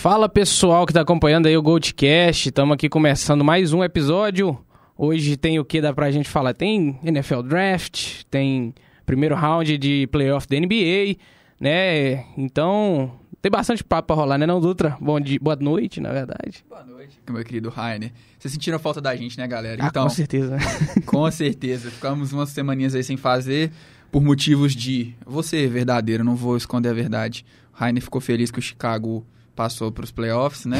[0.00, 4.58] Fala pessoal que tá acompanhando aí o Goldcast, estamos aqui começando mais um episódio.
[4.96, 6.54] Hoje tem o que dá pra gente falar?
[6.54, 8.74] Tem NFL Draft, tem
[9.04, 11.18] primeiro round de playoff da NBA,
[11.60, 12.24] né?
[12.34, 14.96] Então, tem bastante papo pra rolar, né não, Dutra?
[14.98, 16.64] Bom dia, boa noite, na verdade.
[16.66, 18.10] Boa noite, meu querido Rainer.
[18.38, 19.84] Vocês sentiram falta da gente, né, galera?
[19.84, 20.56] Ah, Então, com certeza.
[21.04, 21.90] com certeza.
[21.90, 23.70] Ficamos umas semaninhas aí sem fazer
[24.10, 25.14] por motivos de...
[25.26, 27.44] Vou ser verdadeiro, não vou esconder a verdade.
[27.74, 30.78] O Rainer ficou feliz que o Chicago passou pros playoffs, né?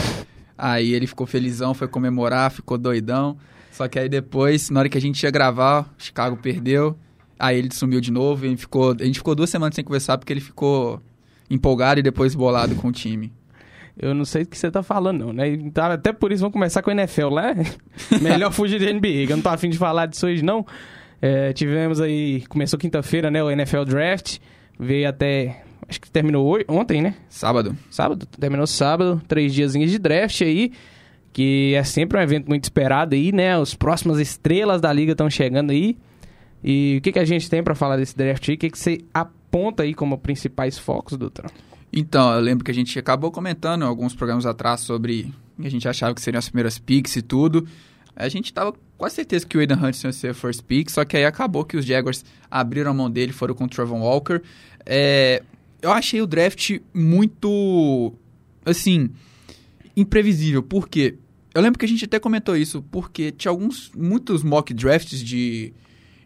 [0.57, 3.37] Aí ele ficou felizão, foi comemorar, ficou doidão.
[3.73, 6.97] Só que aí depois, na hora que a gente ia gravar, o Chicago perdeu.
[7.39, 10.33] Aí ele sumiu de novo e ficou, a gente ficou duas semanas sem conversar porque
[10.33, 11.01] ele ficou
[11.49, 13.33] empolgado e depois bolado com o time.
[13.99, 15.49] Eu não sei do que você tá falando, não, né?
[15.49, 17.55] Então, Até por isso vamos começar com o NFL, né?
[18.21, 20.67] Melhor fugir da NBA, que eu não tô afim de falar disso hoje, não.
[21.21, 23.43] É, tivemos aí, começou quinta-feira, né?
[23.43, 24.39] O NFL Draft.
[24.79, 25.63] Veio até.
[25.91, 27.17] Acho que terminou ontem, né?
[27.29, 27.77] Sábado.
[27.91, 30.71] Sábado, terminou sábado, três diazinhos de draft aí,
[31.33, 33.61] que é sempre um evento muito esperado aí, né?
[33.61, 35.99] As próximas estrelas da liga estão chegando aí.
[36.63, 38.55] E o que, que a gente tem pra falar desse draft aí?
[38.55, 41.51] O que, que você aponta aí como principais focos, doutor?
[41.93, 45.89] Então, eu lembro que a gente acabou comentando alguns programas atrás sobre que a gente
[45.89, 47.67] achava que seriam as primeiras picks e tudo.
[48.15, 50.89] A gente tava com a certeza que o Aidan Hutchinson ia ser a first pick,
[50.89, 53.99] só que aí acabou que os Jaguars abriram a mão dele, foram com o Trevor
[53.99, 54.41] Walker.
[54.87, 55.43] É,
[55.83, 58.13] eu achei o draft muito,
[58.65, 59.11] assim,
[59.97, 60.63] imprevisível.
[60.63, 61.17] Por quê?
[61.55, 65.73] Eu lembro que a gente até comentou isso, porque tinha alguns, muitos mock drafts de,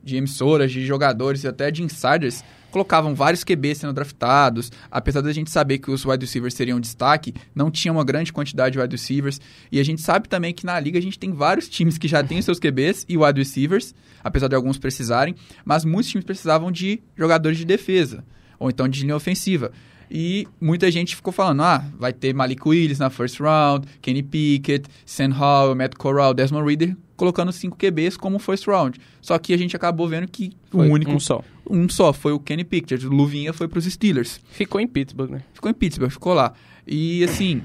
[0.02, 5.32] de emissoras, de jogadores e até de insiders colocavam vários QBs sendo draftados, apesar da
[5.32, 8.96] gente saber que os wide receivers seriam destaque, não tinha uma grande quantidade de wide
[8.96, 12.08] receivers, e a gente sabe também que na liga a gente tem vários times que
[12.08, 16.72] já os seus QBs e wide receivers, apesar de alguns precisarem, mas muitos times precisavam
[16.72, 18.24] de jogadores de defesa,
[18.64, 19.70] ou então de linha ofensiva.
[20.10, 24.88] E muita gente ficou falando, ah, vai ter Malik Willis na first round, Kenny Pickett,
[25.04, 28.98] Sam Howell, Matt Corral, Desmond Reader, colocando cinco QBs como first round.
[29.20, 31.42] Só que a gente acabou vendo que Foi o único um só.
[31.68, 33.06] um só, foi o Kenny Pickett.
[33.06, 34.40] O Luvinha foi para os Steelers.
[34.50, 35.42] Ficou em Pittsburgh, né?
[35.52, 36.52] Ficou em Pittsburgh, ficou lá.
[36.86, 37.62] E assim,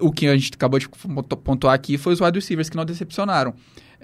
[0.00, 3.54] o que a gente acabou de pontuar aqui foi os wide receivers que não decepcionaram.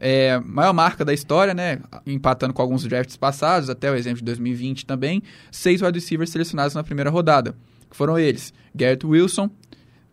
[0.05, 1.79] É, maior marca da história, né?
[2.05, 5.23] Empatando com alguns drafts passados, até o exemplo de 2020 também.
[5.53, 7.55] Seis wide receivers selecionados na primeira rodada.
[7.89, 9.49] Que foram eles: Garrett Wilson,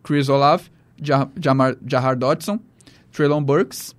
[0.04, 0.70] Chris Olave,
[1.36, 2.60] Jamar, Jahar Dodson,
[3.10, 3.96] Traylon Burks,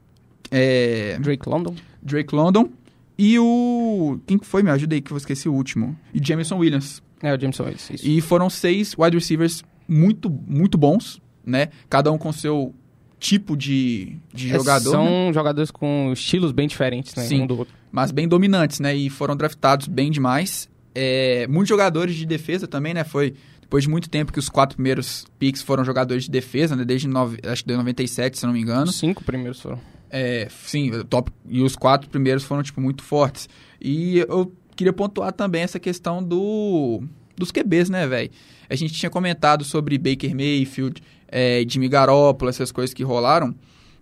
[0.49, 1.75] é, Drake London.
[2.01, 2.69] Drake London
[3.17, 4.17] e o.
[4.25, 4.63] Quem que foi?
[4.63, 5.99] Me ajuda aí que eu esqueci o último.
[6.13, 7.03] E Jameson Williams.
[7.21, 8.07] É, o Jameson Willis, isso.
[8.07, 11.67] E foram seis wide receivers muito, muito bons, né?
[11.89, 12.73] Cada um com seu
[13.21, 15.33] tipo de, de É, jogador, São né?
[15.33, 17.23] jogadores com estilos bem diferentes, né?
[17.23, 17.41] Sim.
[17.43, 17.73] Um do outro.
[17.91, 18.93] mas bem dominantes, né?
[18.95, 20.67] E foram draftados bem demais.
[20.93, 23.03] É, muitos jogadores de defesa também, né?
[23.03, 26.83] Foi depois de muito tempo que os quatro primeiros picks foram jogadores de defesa, né?
[26.83, 28.85] Desde nove, acho que de 97, se não me engano.
[28.89, 29.79] Os cinco primeiros foram.
[30.09, 33.47] É, sim, top e os quatro primeiros foram tipo muito fortes.
[33.79, 37.03] E eu queria pontuar também essa questão do
[37.41, 38.31] dos QBs, né, velho?
[38.69, 43.53] A gente tinha comentado sobre Baker Mayfield, é, Jimmy Garoppolo, essas coisas que rolaram.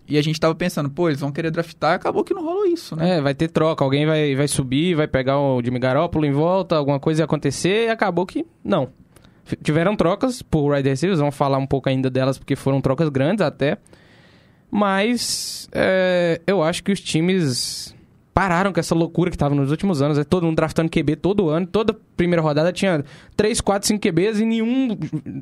[0.08, 2.96] E a gente tava pensando, pô, eles vão querer draftar, acabou que não rolou isso,
[2.96, 3.18] né?
[3.18, 3.84] É, vai ter troca.
[3.84, 7.86] Alguém vai, vai subir, vai pegar o Jimmy Garoppolo em volta, alguma coisa ia acontecer
[7.86, 8.88] e acabou que não.
[9.62, 13.44] Tiveram trocas por wide receivers, vamos falar um pouco ainda delas porque foram trocas grandes
[13.44, 13.78] até.
[14.70, 17.94] Mas é, eu acho que os times
[18.40, 20.16] pararam com essa loucura que tava nos últimos anos.
[20.16, 21.66] É todo mundo draftando QB todo ano.
[21.66, 23.04] Toda primeira rodada tinha
[23.36, 24.96] 3, 4, 5 QBs e nenhum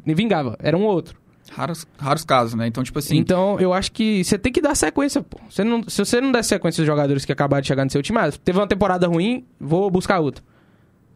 [0.04, 0.56] vingava.
[0.58, 1.16] Era um ou outro.
[1.52, 2.66] Raros, raros casos, né?
[2.66, 5.38] Então, tipo assim, Então, eu acho que você tem que dar sequência, pô.
[5.48, 8.02] Você não, se você não der sequência aos jogadores que acabaram de chegar no seu
[8.02, 10.42] time, ah, teve uma temporada ruim, vou buscar outra.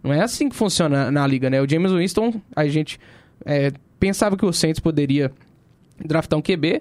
[0.05, 1.61] Não é assim que funciona na liga, né?
[1.61, 3.01] O James Winston, a gente
[3.45, 5.33] é, pensava que o Saints poderia
[5.99, 6.81] draftar um QB,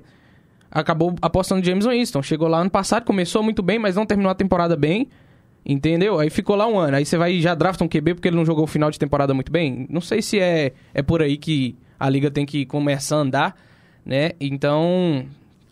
[0.71, 2.23] acabou apostando James Winston.
[2.23, 5.09] Chegou lá ano passado, começou muito bem, mas não terminou a temporada bem.
[5.63, 6.19] Entendeu?
[6.19, 6.97] Aí ficou lá um ano.
[6.97, 9.33] Aí você vai já drafta um QB porque ele não jogou o final de temporada
[9.33, 9.85] muito bem.
[9.89, 13.55] Não sei se é, é por aí que a liga tem que começar a andar,
[14.03, 14.31] né?
[14.39, 15.25] Então,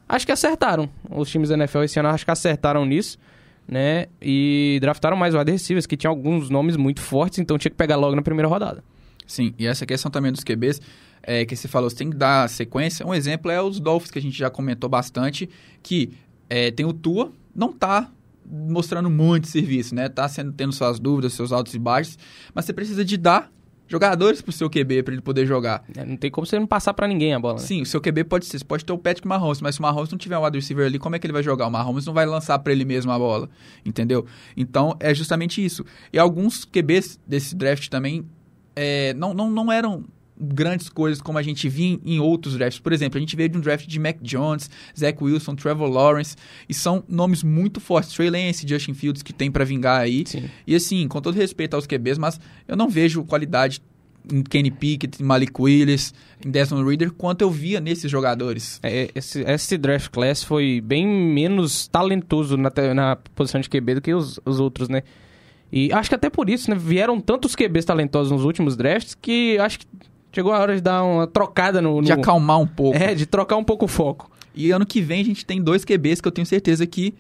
[0.08, 0.88] acho que acertaram.
[1.10, 3.18] Os times da NFL esse ano acho que acertaram nisso,
[3.68, 4.06] né?
[4.22, 7.96] E draftaram mais wide receivers, que tinha alguns nomes muito fortes, então tinha que pegar
[7.96, 8.84] logo na primeira rodada.
[9.26, 10.82] Sim, e essa questão também dos QBs,
[11.24, 13.06] é, que você falou, você tem que dar sequência.
[13.06, 15.50] Um exemplo é os Dolphins, que a gente já comentou bastante,
[15.82, 16.12] que
[16.50, 18.12] é, tem o Tua, não tá
[18.46, 20.10] mostrando muito serviço, né?
[20.10, 22.18] Tá sendo, tendo suas dúvidas, seus altos e baixos,
[22.54, 23.52] mas você precisa de dar
[23.88, 25.84] jogadores pro seu QB para ele poder jogar.
[25.96, 27.60] É, Não tem como você não passar pra ninguém a bola, né?
[27.60, 29.82] Sim, o seu QB pode ser, você pode ter o Patrick Mahomes, mas se o
[29.82, 31.68] Mahomes não tiver um wide receiver ali, como é que ele vai jogar?
[31.68, 33.50] O Mahomes não vai lançar para ele mesmo a bola,
[33.84, 34.26] entendeu?
[34.56, 35.84] Então, é justamente isso.
[36.14, 38.26] E alguns QBs desse draft também
[38.76, 40.06] é, não, não, não eram
[40.40, 42.80] grandes coisas como a gente via em outros drafts.
[42.80, 46.36] Por exemplo, a gente veio de um draft de Mac Jones, Zach Wilson, Trevor Lawrence,
[46.68, 48.14] e são nomes muito fortes.
[48.14, 50.24] Trey Lance, Justin Fields, que tem para vingar aí.
[50.26, 50.50] Sim.
[50.66, 53.82] E assim, com todo respeito aos QBs, mas eu não vejo qualidade
[54.32, 56.14] em Kenny Pickett, em Malik Willis,
[56.46, 58.80] em Desmond Reader, quanto eu via nesses jogadores.
[58.84, 64.02] É, esse, esse draft class foi bem menos talentoso na, na posição de QB do
[64.02, 65.04] que os, os outros, né?
[65.72, 66.76] E acho que até por isso, né?
[66.76, 69.86] Vieram tantos QBs talentosos nos últimos drafts que acho que
[70.32, 71.98] chegou a hora de dar uma trocada no.
[71.98, 72.04] no...
[72.04, 72.98] De acalmar um pouco.
[72.98, 74.30] É, de trocar um pouco o foco.
[74.54, 77.14] E ano que vem a gente tem dois QBs que eu tenho certeza que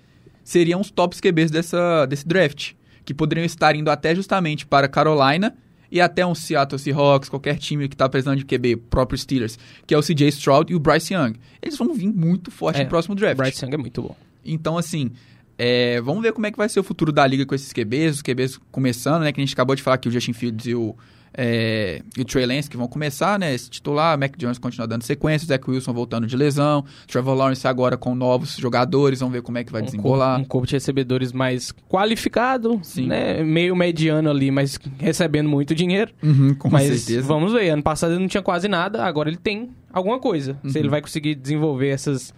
[0.43, 2.73] seriam os tops QBs dessa, desse draft.
[3.05, 5.55] Que poderiam estar indo até justamente para Carolina
[5.91, 9.57] e até um Seattle Seahawks, qualquer time que está precisando de QB, próprio Steelers,
[9.87, 11.33] que é o CJ Stroud e o Bryce Young.
[11.61, 13.37] Eles vão vir muito forte É, no próximo draft.
[13.37, 14.15] Bryce Young é muito bom.
[14.45, 15.11] Então, assim,
[15.57, 18.15] é, vamos ver como é que vai ser o futuro da liga com esses QBs,
[18.15, 19.31] os QBs começando, né?
[19.31, 20.95] Que a gente acabou de falar que o Justin Fields e o,
[21.33, 23.53] é, e o Trey Lance que vão começar, né?
[23.53, 27.97] Esse titular, Mac Jones continua dando sequência, Zach Wilson voltando de lesão, Trevor Lawrence agora
[27.97, 30.29] com novos jogadores, vamos ver como é que vai um desembolar.
[30.35, 33.07] corpo, um corpo de recebedores mais qualificado, Sim.
[33.07, 33.43] né?
[33.43, 36.11] Meio mediano ali, mas recebendo muito dinheiro.
[36.21, 37.27] Uhum, com mas certeza.
[37.27, 40.57] vamos ver, ano passado ele não tinha quase nada, agora ele tem alguma coisa.
[40.63, 40.69] Uhum.
[40.69, 42.33] Se ele vai conseguir desenvolver essas,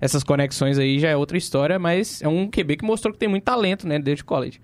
[0.00, 3.28] essas conexões aí já é outra história, mas é um QB que mostrou que tem
[3.28, 4.60] muito talento, né, desde o college.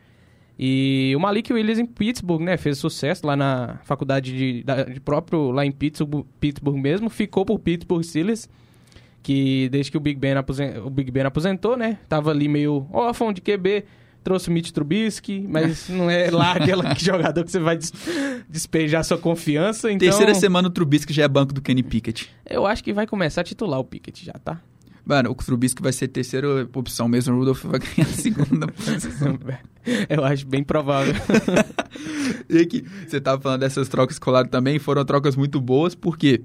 [0.58, 4.98] E o Malik Willis em Pittsburgh, né, fez sucesso lá na faculdade de, da- de
[5.00, 8.48] próprio, lá em Pittsburgh, Pittsburgh mesmo, ficou por Pittsburgh Steelers,
[9.22, 12.86] que desde que o Big Ben, aposen- o Big Ben aposentou, né, tava ali meio
[12.90, 13.84] órfão de QB,
[14.24, 17.92] trouxe o Mitch Trubisky, mas não é lá aquele jogador que você vai des-
[18.48, 20.08] despejar sua confiança, então...
[20.08, 22.30] Terceira semana o Trubisky já é banco do Kenny Pickett.
[22.48, 24.60] Eu acho que vai começar a titular o Pickett já, tá?
[25.08, 29.38] Mano, o Trubisky vai ser terceira opção mesmo, o Rudolph vai ganhar a segunda posição.
[30.10, 31.14] Eu acho bem provável.
[32.48, 36.42] E aqui, você tava falando dessas trocas escolares também, foram trocas muito boas, porque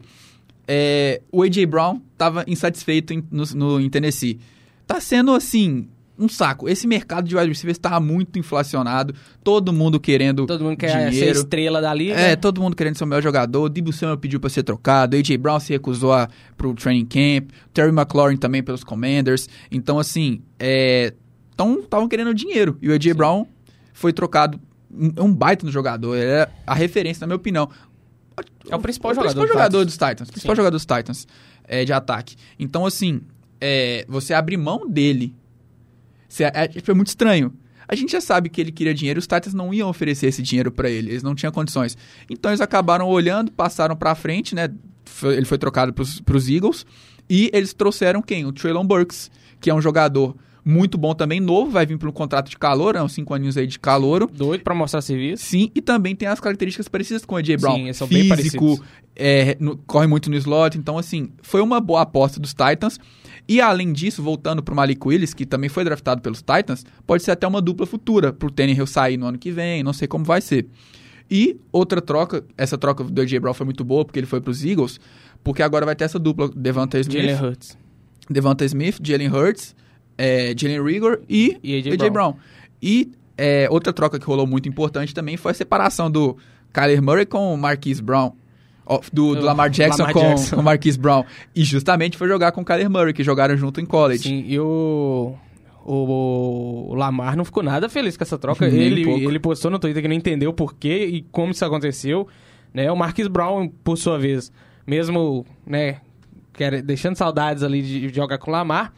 [0.67, 1.65] é, o A.J.
[1.65, 4.39] Brown tava insatisfeito em, no, no- em Tennessee.
[4.87, 5.87] Tá sendo, assim,
[6.17, 6.69] um saco.
[6.69, 9.13] Esse mercado de wide receivers tá muito inflacionado,
[9.43, 11.39] todo mundo querendo Todo mundo quer ser dinheiro.
[11.39, 12.13] estrela da liga.
[12.13, 13.63] É, todo mundo querendo ser o melhor jogador.
[13.63, 15.15] O Debo Samuel pediu pra ser trocado.
[15.15, 15.37] A.J.
[15.37, 17.51] Brown se recusou a, pro training camp.
[17.73, 19.49] Terry McLaurin também pelos Commanders.
[19.71, 20.41] Então, assim,
[21.57, 22.77] estavam querendo dinheiro.
[22.81, 23.13] E o A.J.
[23.13, 23.45] Brown
[23.93, 24.59] foi trocado.
[24.93, 26.15] Um, um baita no jogador.
[26.15, 27.69] É a referência, na minha opinião.
[28.69, 29.85] É o principal o jogador principal dos jogador Titans.
[29.85, 30.29] dos Titans.
[30.29, 30.57] O principal Sim.
[30.57, 31.27] jogador dos Titans
[31.67, 32.35] é, de ataque.
[32.59, 33.21] Então, assim,
[33.59, 35.35] é, você abrir mão dele
[36.39, 36.51] é,
[36.87, 37.53] é muito estranho.
[37.87, 40.71] A gente já sabe que ele queria dinheiro, os Titans não iam oferecer esse dinheiro
[40.71, 41.97] pra ele, eles não tinham condições.
[42.29, 44.69] Então eles acabaram olhando, passaram pra frente, né?
[45.05, 46.85] Foi- ele foi trocado pros, pros Eagles
[47.29, 48.45] e eles trouxeram quem?
[48.45, 49.29] O Traylon Burks,
[49.59, 53.01] que é um jogador muito bom também, novo, vai vir pelo contrato de calor, é
[53.01, 54.29] uns 5 aninhos aí de calouro.
[54.31, 55.43] Doido pra mostrar serviço.
[55.43, 57.75] Sim, e também tem as características parecidas com o AJ Brown.
[57.77, 58.81] Sim, são bem Físico, parecidos.
[59.15, 60.77] é, no- corre muito no slot.
[60.77, 62.99] Então, assim, foi uma boa aposta dos Titans.
[63.51, 67.31] E além disso, voltando pro Malik Willis, que também foi draftado pelos Titans, pode ser
[67.31, 70.39] até uma dupla futura pro Tannehill sair no ano que vem, não sei como vai
[70.39, 70.67] ser.
[71.29, 74.63] E outra troca, essa troca do AJ Brown foi muito boa, porque ele foi pros
[74.63, 75.01] Eagles,
[75.43, 77.77] porque agora vai ter essa dupla, Devonta Smith, Jalen Hurts.
[78.29, 79.75] Devonta Smith, Jalen Hurts,
[80.17, 82.11] é, Jalen Rigor e, E AJ AJ Brown.
[82.13, 82.35] Brown.
[82.81, 86.37] E é, outra troca que rolou muito importante também foi a separação do
[86.71, 88.31] Kyler Murray com o Marquise Brown.
[89.13, 90.55] Do, do Lamar Jackson Lamar com Jackson.
[90.55, 91.23] com o Marquise Brown.
[91.55, 94.23] E justamente foi jogar com o Kyler Murray, que jogaram junto em college.
[94.23, 95.33] Sim, e o,
[95.85, 98.67] o, o Lamar não ficou nada feliz com essa troca.
[98.67, 99.29] Nem ele, pouco.
[99.29, 102.27] ele postou no Twitter que não entendeu por quê e como isso aconteceu.
[102.73, 102.91] Né?
[102.91, 104.51] O Marquis Brown, por sua vez,
[104.85, 106.01] mesmo né,
[106.83, 108.93] deixando saudades ali de, de jogar com o Lamar,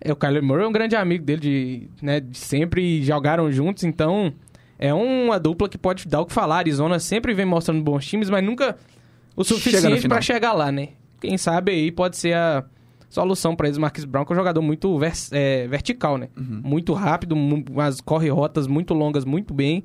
[0.00, 3.84] é, o Kyler Murray é um grande amigo dele de, né, de sempre jogaram juntos,
[3.84, 4.32] então
[4.78, 6.58] é uma dupla que pode dar o que falar.
[6.58, 8.76] Arizona sempre vem mostrando bons times, mas nunca
[9.36, 10.16] o Chega suficiente final.
[10.16, 10.90] pra chegar lá, né?
[11.20, 12.64] Quem sabe aí pode ser a
[13.08, 13.78] solução pra eles.
[13.78, 14.98] O Marquis Brown, que é um jogador muito
[15.32, 16.28] é, vertical, né?
[16.36, 16.60] Uhum.
[16.62, 17.36] Muito rápido,
[17.72, 19.84] mas corre rotas muito longas, muito bem.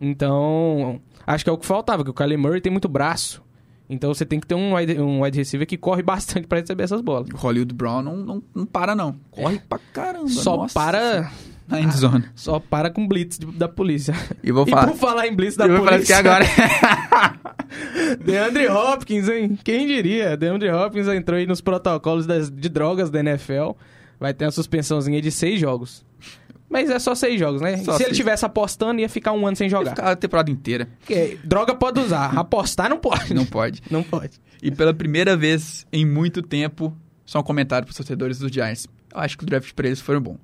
[0.00, 3.42] Então, acho que é o que faltava, que o Kyler Murray tem muito braço.
[3.88, 6.84] Então você tem que ter um wide, um wide receiver que corre bastante pra receber
[6.84, 7.28] essas bolas.
[7.32, 9.16] O Hollywood Brown não, não, não para, não.
[9.30, 10.28] Corre pra caramba.
[10.28, 10.74] Só nossa.
[10.74, 11.30] para
[11.80, 12.24] Na endzone.
[12.36, 14.14] só para com blitz da polícia.
[14.42, 14.86] E vou E falar.
[14.88, 16.14] por falar em blitz da eu vou falar polícia...
[16.14, 16.44] que agora.
[18.24, 19.58] DeAndre Hopkins, hein?
[19.64, 20.36] Quem diria?
[20.36, 23.72] DeAndre Hopkins entrou aí nos protocolos das- de drogas da NFL.
[24.20, 26.04] Vai ter uma suspensãozinha de seis jogos.
[26.68, 27.76] Mas é só seis jogos, né?
[27.78, 28.16] Só Se ele seis.
[28.16, 29.90] tivesse apostando, ia ficar um ano sem jogar.
[29.90, 30.88] ficar a temporada inteira.
[31.00, 33.34] Porque droga pode usar, apostar não pode.
[33.34, 33.82] Não pode.
[33.90, 34.40] Não pode.
[34.62, 38.86] E pela primeira vez em muito tempo, só um comentário para os torcedores dos Giants.
[39.12, 40.38] Eu acho que o draft para eles foi bom.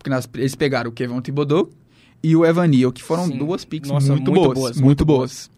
[0.00, 1.68] Porque nós- eles pegaram o Kevin Thibodeau
[2.22, 3.36] e o Evan Neal, que foram Sim.
[3.36, 5.50] duas picks Nossa, muito, muito boas, boas, Muito muito boas.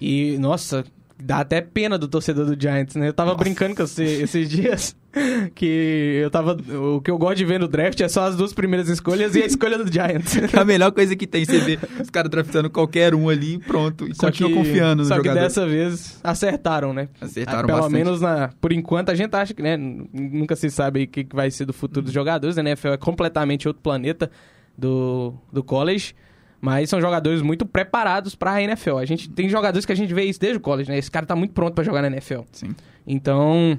[0.00, 0.86] E, nossa,
[1.22, 3.08] dá até pena do torcedor do Giants, né?
[3.08, 3.44] Eu tava Nossa.
[3.44, 4.96] brincando com você esses dias
[5.54, 6.56] que eu tava.
[6.94, 9.42] O que eu gosto de ver no draft é só as duas primeiras escolhas e
[9.42, 10.36] a escolha do Giants.
[10.50, 13.54] Que é a melhor coisa que tem, você vê os caras draftando qualquer um ali
[13.54, 14.06] e pronto.
[14.06, 15.36] E Só continua que- confiando no Só jogador.
[15.38, 17.08] que dessa vez acertaram, né?
[17.20, 17.96] Acertaram Pelo bastante.
[17.98, 19.76] menos na, por enquanto a gente acha que, né?
[19.76, 22.56] Nunca se sabe o que, que vai ser do futuro dos jogadores.
[22.58, 24.30] A NFL é completamente outro planeta
[24.76, 26.14] do, do college.
[26.60, 28.98] Mas são jogadores muito preparados pra NFL.
[28.98, 30.98] A gente tem jogadores que a gente vê isso desde o college, né?
[30.98, 32.40] Esse cara tá muito pronto pra jogar na NFL.
[32.52, 32.74] Sim.
[33.06, 33.78] Então,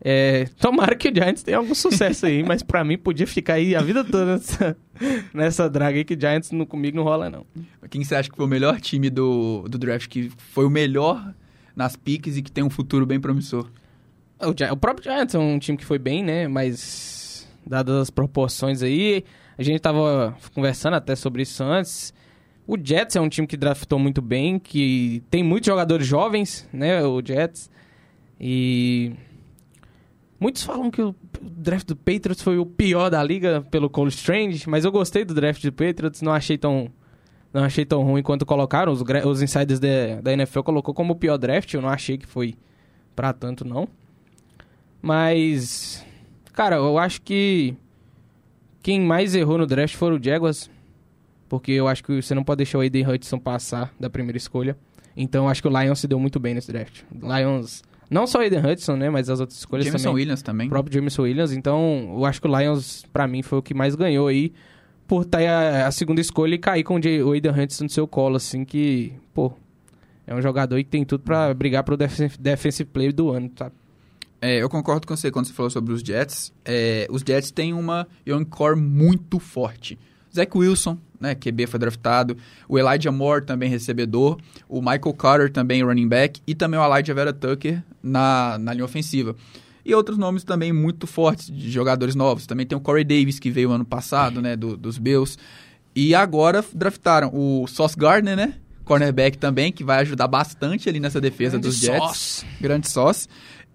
[0.00, 3.74] é, tomara que o Giants tenha algum sucesso aí, mas pra mim podia ficar aí
[3.74, 4.76] a vida toda nessa,
[5.32, 7.44] nessa draga aí que Giants não, comigo não rola, não.
[7.90, 11.34] Quem você acha que foi o melhor time do, do draft, que foi o melhor
[11.74, 13.68] nas piques e que tem um futuro bem promissor?
[14.40, 16.46] O, Gi- o próprio Giants é um time que foi bem, né?
[16.46, 19.24] Mas, dadas as proporções aí,
[19.56, 22.12] a gente tava conversando até sobre isso antes.
[22.66, 27.02] O Jets é um time que draftou muito bem, que tem muitos jogadores jovens, né?
[27.04, 27.70] O Jets.
[28.40, 29.12] E.
[30.40, 34.68] Muitos falam que o draft do Patriots foi o pior da liga pelo Cole Strange,
[34.68, 36.90] mas eu gostei do draft do Patriots, não achei tão.
[37.52, 38.90] Não achei tão ruim quanto colocaram.
[38.90, 42.26] Os, os insiders da, da NFL colocou como o pior draft, eu não achei que
[42.26, 42.56] foi
[43.14, 43.86] pra tanto, não.
[45.00, 46.04] Mas,
[46.52, 47.76] cara, eu acho que
[48.84, 50.70] quem mais errou no draft foram o Jaguars,
[51.48, 54.76] porque eu acho que você não pode deixar o Aiden Hudson passar da primeira escolha.
[55.16, 57.00] Então, eu acho que o Lions se deu muito bem nesse draft.
[57.10, 60.14] Lions, não só o Aiden Hudson, né, mas as outras escolhas Jameson também.
[60.16, 60.66] Williams também.
[60.66, 61.52] O próprio Jameson Williams.
[61.52, 64.52] Então, eu acho que o Lions, pra mim, foi o que mais ganhou aí.
[65.08, 68.36] Por estar a, a segunda escolha e cair com o Aiden Hudson no seu colo,
[68.36, 69.50] assim, que, pô,
[70.26, 73.72] é um jogador que tem tudo pra brigar pro defensive, defensive player do ano, tá?
[74.44, 76.52] É, eu concordo com você quando você falou sobre os Jets.
[76.64, 79.98] É, os Jets têm uma young core muito forte.
[80.34, 82.36] Zach Wilson, né, QB foi draftado.
[82.68, 84.36] O Elijah Moore também recebedor.
[84.68, 86.40] O Michael Carter também running back.
[86.46, 89.34] E também o Elijah Vera Tucker na, na linha ofensiva.
[89.84, 92.46] E outros nomes também muito fortes de jogadores novos.
[92.46, 95.38] Também tem o Corey Davis, que veio ano passado, né, do- dos Bills.
[95.94, 98.54] E agora draftaram o Sauce Gardner, né?
[98.84, 102.46] Cornerback também, que vai ajudar bastante ali nessa defesa dos Jets Sauce.
[102.60, 103.28] grande sócio.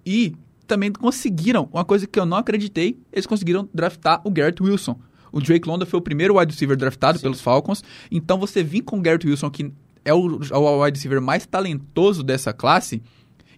[0.05, 0.35] E
[0.69, 4.97] também conseguiram, uma coisa que eu não acreditei, eles conseguiram draftar o Garrett Wilson.
[5.31, 7.23] O Drake London foi o primeiro wide receiver draftado Sim.
[7.23, 7.83] pelos Falcons.
[8.09, 9.71] Então você vir com o Garrett Wilson, que
[10.05, 13.01] é o, é o wide receiver mais talentoso dessa classe,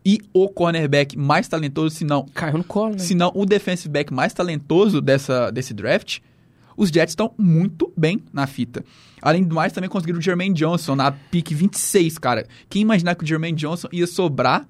[0.03, 2.97] e o cornerback mais talentoso, se não, Caiu no colo, né?
[2.97, 6.19] se não o defensive back mais talentoso dessa, desse draft,
[6.75, 8.83] os Jets estão muito bem na fita.
[9.21, 12.47] Além do mais, também conseguiram o Jermaine Johnson na pick 26, cara.
[12.67, 14.67] Quem imaginar que o Jermaine Johnson ia sobrar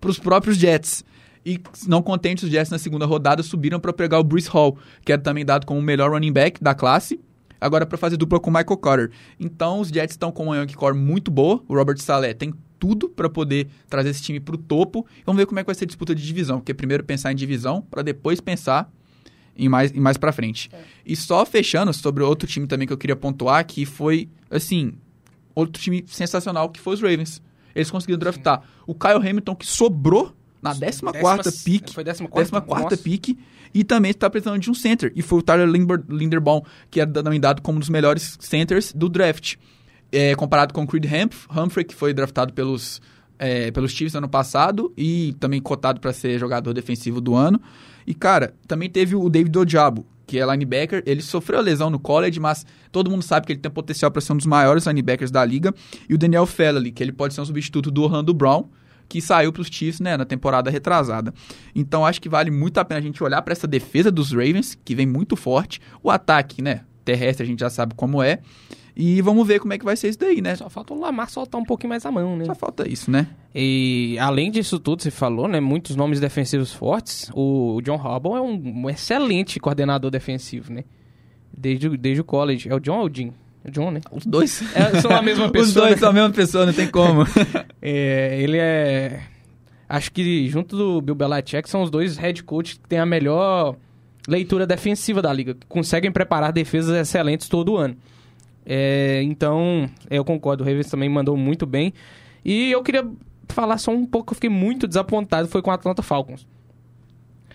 [0.00, 1.04] para os próprios Jets?
[1.44, 5.12] E não contentes, os Jets na segunda rodada subiram para pegar o Bruce Hall, que
[5.12, 7.18] era também dado como o melhor running back da classe,
[7.60, 9.10] agora para fazer dupla com o Michael Carter.
[9.38, 11.62] Então os Jets estão com uma young core muito boa.
[11.66, 15.06] O Robert Saleh tem tudo para poder trazer esse time para o topo.
[15.24, 17.36] Vamos ver como é que vai ser a disputa de divisão, porque primeiro pensar em
[17.36, 18.90] divisão para depois pensar
[19.56, 20.70] em mais, em mais para frente.
[21.04, 24.94] E só fechando sobre outro time também que eu queria pontuar, que foi, assim,
[25.54, 27.42] outro time sensacional, que foi os Ravens.
[27.74, 31.12] Eles conseguiram draftar o Kyle Hamilton, que sobrou na 14 Décima-
[31.64, 31.92] pick.
[31.92, 32.66] Foi décima Décima quarta?
[32.66, 33.02] quarta Nossa.
[33.02, 33.38] pick.
[33.72, 35.12] E também está precisando de um center.
[35.14, 35.68] E foi o Tyler
[36.08, 39.54] Linderbaum, que é também dado como um dos melhores centers do draft.
[40.12, 43.00] É, comparado com o Creed Humph- Humphrey, que foi draftado pelos,
[43.38, 47.60] é, pelos Chiefs ano passado e também cotado para ser jogador defensivo do ano.
[48.04, 51.04] E, cara, também teve o David Ojabo, que é linebacker.
[51.06, 54.32] Ele sofreu lesão no college, mas todo mundo sabe que ele tem potencial para ser
[54.32, 55.72] um dos maiores linebackers da liga.
[56.08, 58.64] E o Daniel Fellely, que ele pode ser um substituto do Orlando Brown,
[59.10, 61.34] que saiu para os Chiefs né, na temporada retrasada.
[61.74, 64.78] Então acho que vale muito a pena a gente olhar para essa defesa dos Ravens,
[64.84, 65.80] que vem muito forte.
[66.02, 68.38] O ataque, né, terrestre a gente já sabe como é.
[68.96, 70.54] E vamos ver como é que vai ser isso daí, né?
[70.56, 72.44] Só falta o Lamar soltar um pouquinho mais a mão, né?
[72.44, 73.28] Só falta isso, né?
[73.54, 75.58] E além disso tudo, você falou, né?
[75.58, 77.30] Muitos nomes defensivos fortes.
[77.34, 80.84] O John Harbaugh é um, excelente coordenador defensivo, né?
[81.56, 82.68] Desde, o- desde o college.
[82.68, 83.32] É o John ou o Jim?
[83.64, 84.00] É John, né?
[84.10, 84.62] Os dois.
[84.74, 85.86] É, são a mesma Os pessoa.
[85.86, 86.00] dois né?
[86.00, 87.24] são a mesma pessoa, não tem como.
[87.82, 89.22] É, ele é.
[89.88, 93.74] Acho que junto do Bill Belichick são os dois head coaches que têm a melhor
[94.28, 97.96] leitura defensiva da liga, que conseguem preparar defesas excelentes todo ano.
[98.66, 101.94] É, então, eu concordo, o Ravens também mandou muito bem.
[102.44, 103.08] E eu queria
[103.48, 106.46] falar só um pouco, eu fiquei muito desapontado, foi com o Atlanta Falcons.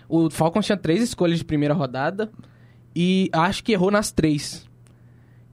[0.08, 2.30] O Falcons tinha três escolhas de primeira rodada
[2.94, 4.66] e acho que errou nas três.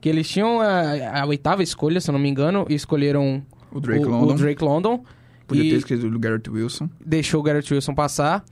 [0.04, 3.42] Que eles tinham a, a oitava escolha, se eu não me engano, e escolheram
[3.72, 4.34] O Drake o, London.
[4.34, 5.02] o Drake London.
[5.46, 6.90] Podia ter escrito o Garrett Wilson.
[7.02, 8.44] deixou o Garrett Wilson passar.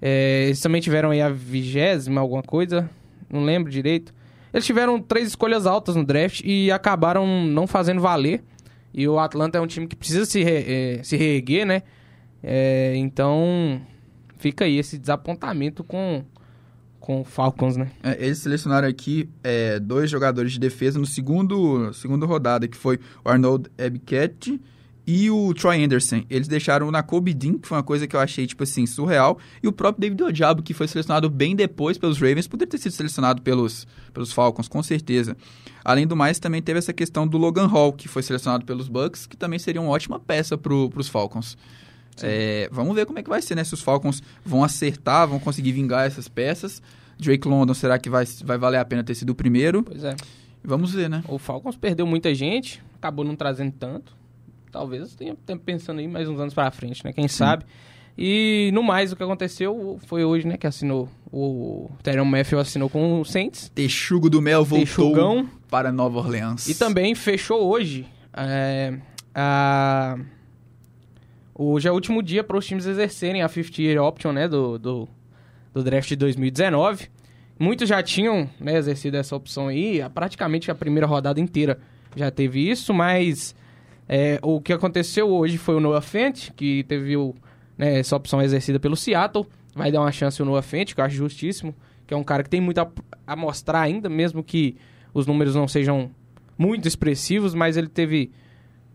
[0.00, 2.88] É, eles também tiveram aí a vigésima, alguma coisa.
[3.28, 4.14] Não lembro direito.
[4.54, 8.40] Eles tiveram três escolhas altas no draft e acabaram não fazendo valer.
[8.94, 11.82] E o Atlanta é um time que precisa se, re, é, se reerguer, né?
[12.40, 13.82] É, então,
[14.38, 16.22] fica aí esse desapontamento com,
[17.02, 17.90] com o Falcons, né?
[18.02, 22.98] É, eles selecionaram aqui é, dois jogadores de defesa no segundo segunda rodada, que foi
[23.24, 24.60] o Arnold Ebiketti
[25.04, 26.22] e o Troy Anderson.
[26.30, 29.36] Eles deixaram na Kobe Dean, que foi uma coisa que eu achei, tipo assim, surreal.
[29.60, 32.92] E o próprio David Odiabo, que foi selecionado bem depois pelos Ravens, poderia ter sido
[32.92, 35.36] selecionado pelos, pelos Falcons, com certeza.
[35.84, 39.26] Além do mais, também teve essa questão do Logan Hall, que foi selecionado pelos Bucks,
[39.26, 41.58] que também seria uma ótima peça para os Falcons.
[42.22, 43.64] É, vamos ver como é que vai ser, né?
[43.64, 46.82] Se os Falcons vão acertar, vão conseguir vingar essas peças.
[47.18, 49.82] Drake London, será que vai, vai valer a pena ter sido o primeiro?
[49.82, 50.14] Pois é.
[50.64, 51.22] Vamos ver, né?
[51.28, 54.16] O Falcons perdeu muita gente, acabou não trazendo tanto.
[54.70, 57.12] Talvez tenha tempo pensando aí mais uns anos pra frente, né?
[57.12, 57.36] Quem Sim.
[57.36, 57.64] sabe.
[58.16, 60.56] E no mais, o que aconteceu foi hoje, né?
[60.56, 61.08] Que assinou.
[61.32, 63.70] O Tyron Matthew assinou com o Saints.
[63.74, 65.48] Texugo do Mel voltou Texugão.
[65.68, 66.68] para Nova Orleans.
[66.68, 68.06] E também fechou hoje.
[68.34, 68.98] É,
[69.34, 70.18] a...
[71.54, 74.48] Hoje é o último dia para os times exercerem a 50-year option, né?
[74.48, 75.08] Do, do,
[75.74, 77.08] do draft de 2019.
[77.58, 80.00] Muitos já tinham né, exercido essa opção aí.
[80.14, 81.78] Praticamente a primeira rodada inteira
[82.16, 83.54] já teve isso, mas
[84.08, 87.34] é, o que aconteceu hoje foi o Noah Fent, que teve o,
[87.76, 89.46] né, essa opção exercida pelo Seattle.
[89.74, 91.74] Vai dar uma chance ao Noah Fent, que eu acho justíssimo.
[92.06, 92.90] Que é um cara que tem muito a,
[93.26, 94.76] a mostrar ainda, mesmo que
[95.12, 96.10] os números não sejam
[96.56, 98.30] muito expressivos, mas ele teve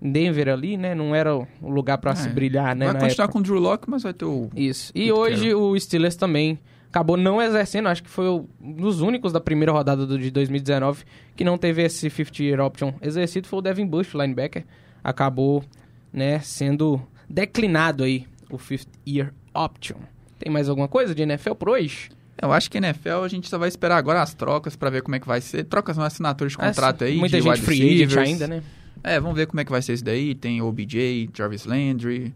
[0.01, 0.93] Denver ali, né?
[0.93, 2.85] Não era o lugar para é, se brilhar, né?
[2.85, 3.33] Vai continuar época.
[3.33, 4.49] com o Drew Locke, mas vai ter o...
[4.55, 4.91] Isso.
[4.93, 9.39] E hoje o Steelers também acabou não exercendo, acho que foi um dos únicos da
[9.39, 11.03] primeira rodada do, de 2019
[11.35, 14.63] que não teve esse 50-year option exercido, foi o Devin Bush, linebacker
[15.03, 15.63] acabou
[16.11, 19.97] né, sendo declinado aí o Fifth Year Option.
[20.37, 22.09] Tem mais alguma coisa de NFL por hoje?
[22.39, 25.15] Eu acho que NFL a gente só vai esperar agora as trocas para ver como
[25.15, 25.63] é que vai ser.
[25.63, 27.17] Trocas na assinatura de é, contrato aí.
[27.17, 28.61] Muita gente free agent ainda, né?
[29.07, 30.35] É, vamos ver como é que vai ser isso daí.
[30.35, 32.33] Tem OBJ, Jarvis Landry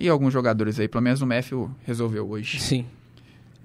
[0.00, 0.88] e alguns jogadores aí.
[0.88, 2.58] Pelo menos o Matthew resolveu hoje.
[2.60, 2.86] Sim.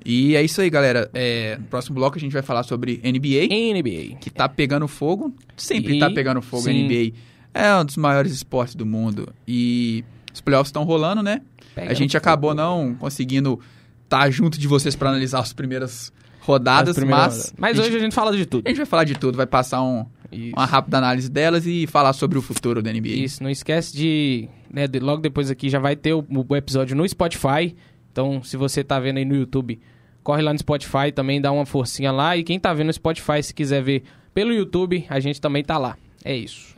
[0.06, 1.10] E é isso aí, galera.
[1.14, 3.48] É, no próximo bloco a gente vai falar sobre NBA.
[3.74, 4.18] NBA.
[4.20, 5.34] Que tá pegando fogo.
[5.56, 6.00] Sempre e...
[6.00, 6.86] tá pegando fogo Sim.
[6.86, 7.16] NBA.
[7.54, 9.34] É um dos maiores esportes do mundo.
[9.48, 11.42] E os playoffs estão rolando, né?
[11.74, 13.60] Pega a gente acabou não conseguindo
[14.04, 17.36] estar tá junto de vocês para analisar as primeiras rodadas, as mas...
[17.36, 17.54] Rodada.
[17.58, 18.64] Mas hoje a gente fala de tudo.
[18.66, 20.06] A gente vai falar de tudo, vai passar um,
[20.54, 23.10] uma rápida análise delas e falar sobre o futuro da NBA.
[23.10, 26.96] Isso, não esquece de, né, de logo depois aqui já vai ter o, o, episódio
[26.96, 27.76] no Spotify.
[28.12, 29.80] Então, se você tá vendo aí no YouTube,
[30.24, 32.38] corre lá no Spotify também, dá uma forcinha lá.
[32.38, 35.78] E quem tá vendo no Spotify, se quiser ver pelo YouTube, a gente também tá
[35.78, 35.98] lá.
[36.24, 36.74] É isso.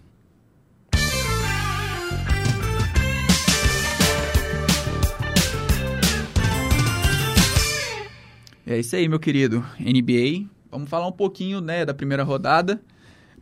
[8.67, 9.63] É isso aí, meu querido.
[9.79, 10.49] NBA.
[10.71, 12.81] Vamos falar um pouquinho, né, da primeira rodada.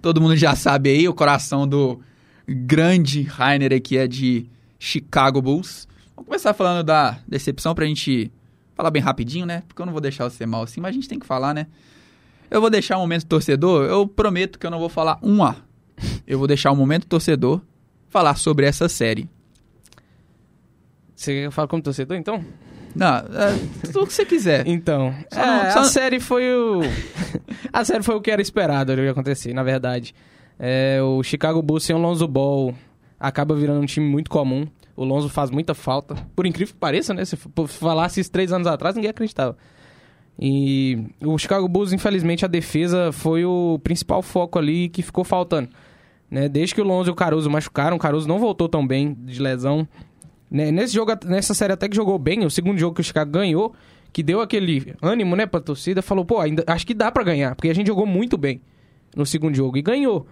[0.04, 2.02] Todo mundo já sabe aí, o coração do
[2.46, 5.88] grande Rainer aqui é de Chicago Bulls.
[6.14, 8.30] Vamos começar falando da decepção pra gente
[8.76, 9.64] falar bem rapidinho, né?
[9.66, 11.68] Porque eu não vou deixar você mal assim, mas a gente tem que falar, né?
[12.52, 15.56] Eu vou deixar um momento torcedor, eu prometo que eu não vou falar um A.
[16.28, 17.62] Eu vou deixar um momento torcedor
[18.10, 19.30] falar sobre essa série.
[21.16, 22.44] Você fala como torcedor, então?
[22.96, 24.68] Não, é, tudo que você quiser.
[24.68, 25.80] Então, é, não, só...
[25.80, 26.82] a série foi o...
[27.74, 30.14] a série foi o que era esperado de acontecer, na verdade.
[30.60, 32.74] É, o Chicago Bulls sem o Lonzo Ball
[33.20, 34.68] acaba virando um time muito comum.
[34.96, 36.16] O Lonzo faz muita falta.
[36.36, 37.26] Por incrível que pareça, né?
[37.26, 37.36] Se
[37.68, 39.58] falasse isso três anos atrás, ninguém acreditava.
[40.40, 45.70] E o Chicago Bulls, infelizmente, a defesa foi o principal foco ali que ficou faltando.
[46.30, 46.50] Né?
[46.50, 49.42] Desde que o Lonzo e o Caruso machucaram, o Caruso não voltou tão bem de
[49.42, 49.88] lesão.
[50.54, 53.32] Né, nesse jogo, nessa série até que jogou bem, o segundo jogo que o Chicago
[53.32, 53.74] ganhou,
[54.12, 57.56] que deu aquele ânimo, né, pra torcida, falou, pô, ainda, acho que dá para ganhar,
[57.56, 58.62] porque a gente jogou muito bem
[59.16, 60.28] no segundo jogo e ganhou.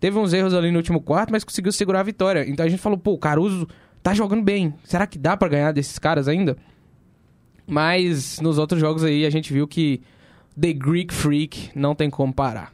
[0.00, 2.48] Teve uns erros ali no último quarto, mas conseguiu segurar a vitória.
[2.48, 3.68] Então a gente falou, pô, o Caruso
[4.02, 4.72] tá jogando bem.
[4.82, 6.56] Será que dá para ganhar desses caras ainda?
[7.66, 10.00] Mas nos outros jogos aí a gente viu que
[10.58, 12.72] The Greek Freak não tem como parar.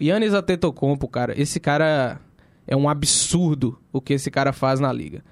[0.00, 2.20] Yannis Antetokounmpo, cara, esse cara
[2.66, 5.22] é um absurdo o que esse cara faz na liga.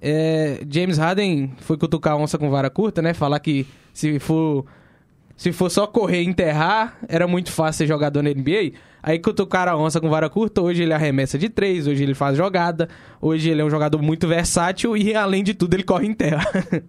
[0.00, 3.12] É, James Harden foi cutucar a onça com vara curta, né?
[3.14, 4.64] Falar que se for,
[5.36, 8.72] se for só correr e enterrar, era muito fácil ser jogador na NBA.
[9.02, 12.36] Aí cutucaram a onça com vara curta, hoje ele arremessa de três, hoje ele faz
[12.36, 12.88] jogada,
[13.20, 16.44] hoje ele é um jogador muito versátil e, além de tudo, ele corre em terra.
[16.54, 16.82] É,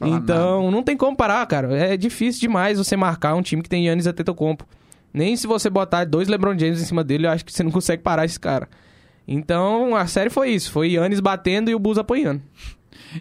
[0.08, 0.70] então, nada.
[0.70, 1.76] não tem como parar, cara.
[1.76, 4.66] É difícil demais você marcar um time que tem Yannis Antetokounmpo.
[5.12, 7.70] Nem se você botar dois LeBron James em cima dele, eu acho que você não
[7.70, 8.68] consegue parar esse cara.
[9.30, 12.42] Então a série foi isso: foi Yannis batendo e o Bulls apanhando.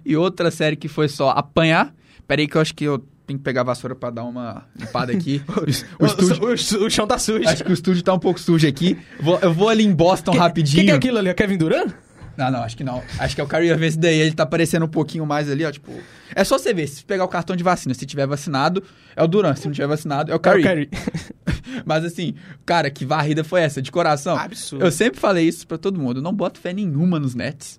[0.04, 1.94] E outra série que foi só apanhar.
[2.28, 5.12] Peraí, que eu acho que eu tenho que pegar a vassoura para dar uma limpada
[5.12, 5.42] aqui.
[5.50, 7.48] o, o, estúdio, o, o, chão tá sujo.
[7.48, 8.98] Acho que o estúdio tá um pouco sujo aqui.
[9.20, 10.78] Vou, eu vou ali em Boston que, rapidinho.
[10.78, 11.30] O que, que, é aquilo ali?
[11.30, 11.92] É Kevin Durant?
[12.40, 13.04] Não, não, acho que não.
[13.20, 15.66] Acho que é o Kyrie Irving esse daí, ele tá aparecendo um pouquinho mais ali,
[15.66, 15.92] ó, tipo...
[16.34, 18.82] É só você ver, se pegar o cartão de vacina, se tiver vacinado,
[19.14, 20.66] é o Duran, se não tiver vacinado, é o Kyrie.
[20.66, 20.90] É o Kyrie.
[21.86, 24.38] Mas assim, cara, que varrida foi essa, de coração?
[24.38, 24.86] Absurdo.
[24.86, 27.78] Eu sempre falei isso pra todo mundo, eu não boto fé nenhuma nos Nets.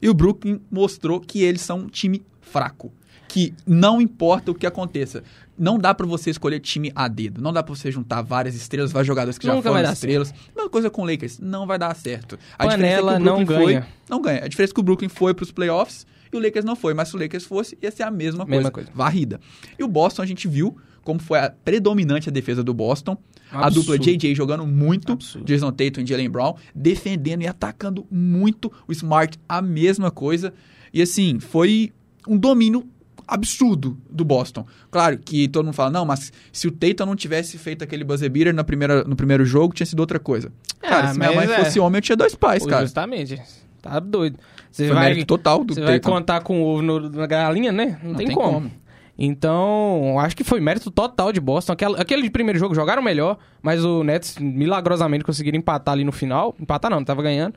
[0.00, 2.92] E o Brooklyn mostrou que eles são um time fraco.
[3.36, 5.22] Que não importa o que aconteça.
[5.58, 7.42] Não dá pra você escolher time a dedo.
[7.42, 10.32] Não dá pra você juntar várias estrelas, vários jogadores que já Nunca vai foram estrelas.
[10.54, 11.38] Mesma coisa com o Lakers.
[11.38, 12.38] Não vai dar certo.
[12.56, 13.82] Panela diferença é que o não Brooklyn ganha.
[13.82, 14.44] Foi, não ganha.
[14.44, 16.94] A diferença é que o Brooklyn foi pros playoffs e o Lakers não foi.
[16.94, 18.56] Mas se o Lakers fosse, ia ser a mesma coisa.
[18.56, 18.90] Mesma coisa.
[18.94, 19.38] Varrida.
[19.78, 23.18] E o Boston, a gente viu como foi a predominante a defesa do Boston.
[23.52, 23.98] A Absurdo.
[23.98, 25.12] dupla JJ jogando muito.
[25.12, 25.44] Absurdo.
[25.44, 26.54] Jason Tatum e Jalen Brown.
[26.74, 28.72] Defendendo e atacando muito.
[28.88, 30.54] O Smart, a mesma coisa.
[30.90, 31.92] E assim, foi
[32.26, 32.88] um domínio
[33.26, 34.64] absurdo do Boston.
[34.90, 38.28] Claro que todo mundo fala, não, mas se o Tatum não tivesse feito aquele buzzer
[38.30, 40.52] beater na primeira, no primeiro jogo, tinha sido outra coisa.
[40.80, 41.64] Cara, Ah, se minha mãe é.
[41.64, 42.82] fosse homem, eu tinha dois pais, cara.
[42.82, 43.40] Justamente.
[43.82, 44.38] Tá doido.
[44.70, 47.72] Você Foi vai, mérito total do você vai contar com o ovo no- na galinha,
[47.72, 47.98] né?
[48.02, 48.52] Não, Não tem, tem como.
[48.52, 48.70] como.
[49.18, 51.72] Então, acho que foi mérito total de Boston.
[51.72, 56.12] Aquela- aquele de primeiro jogo jogaram melhor, mas o Nets milagrosamente conseguiram empatar ali no
[56.12, 56.54] final.
[56.60, 57.54] Empatar não, tava ganhando.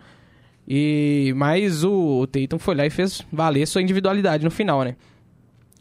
[0.67, 4.95] E mas o, o Tatum foi lá e fez valer sua individualidade no final, né?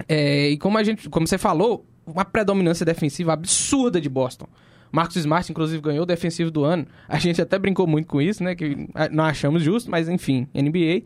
[0.06, 4.46] É, e como a gente, como você falou, uma predominância defensiva absurda de Boston.
[4.90, 6.86] Marcos Smart, inclusive, ganhou o defensivo do ano.
[7.06, 8.54] A gente até brincou muito com isso, né?
[8.54, 11.02] Que não achamos justo, mas enfim, NBA.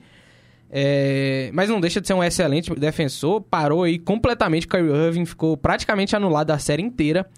[0.70, 3.40] É, mas não deixa de ser um excelente defensor.
[3.42, 4.66] Parou aí completamente.
[4.66, 7.28] Kyrie Irving ficou praticamente anulado da série inteira.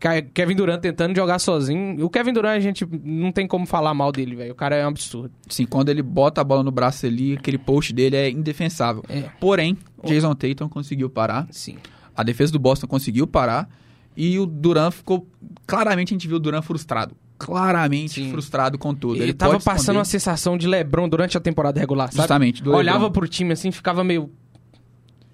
[0.00, 2.04] Ke- Kevin Durant tentando jogar sozinho.
[2.04, 4.52] O Kevin Durant a gente não tem como falar mal dele, velho.
[4.52, 5.30] O cara é um absurdo.
[5.48, 9.02] Sim, quando ele bota a bola no braço ali, aquele post dele é indefensável.
[9.08, 9.22] É.
[9.40, 11.48] Porém, Jason Tatum conseguiu parar.
[11.50, 11.76] Sim.
[12.16, 13.68] A defesa do Boston conseguiu parar.
[14.16, 15.26] E o Duran ficou.
[15.66, 17.16] Claramente a gente viu o Duran frustrado.
[17.38, 18.30] Claramente Sim.
[18.32, 19.22] frustrado com tudo.
[19.22, 22.16] Ele, tava pode passando uma sensação de LeBron durante a temporada regular, sabe?
[22.22, 23.12] Justamente, Olhava LeBron.
[23.12, 24.24] pro time assim, ficava meio.
[24.24, 24.30] O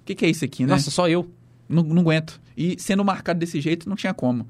[0.05, 0.69] que, que é isso aqui, né?
[0.71, 1.27] Nossa, só eu.
[1.69, 2.41] Não, não aguento.
[2.57, 4.47] E sendo marcado desse jeito, não tinha como.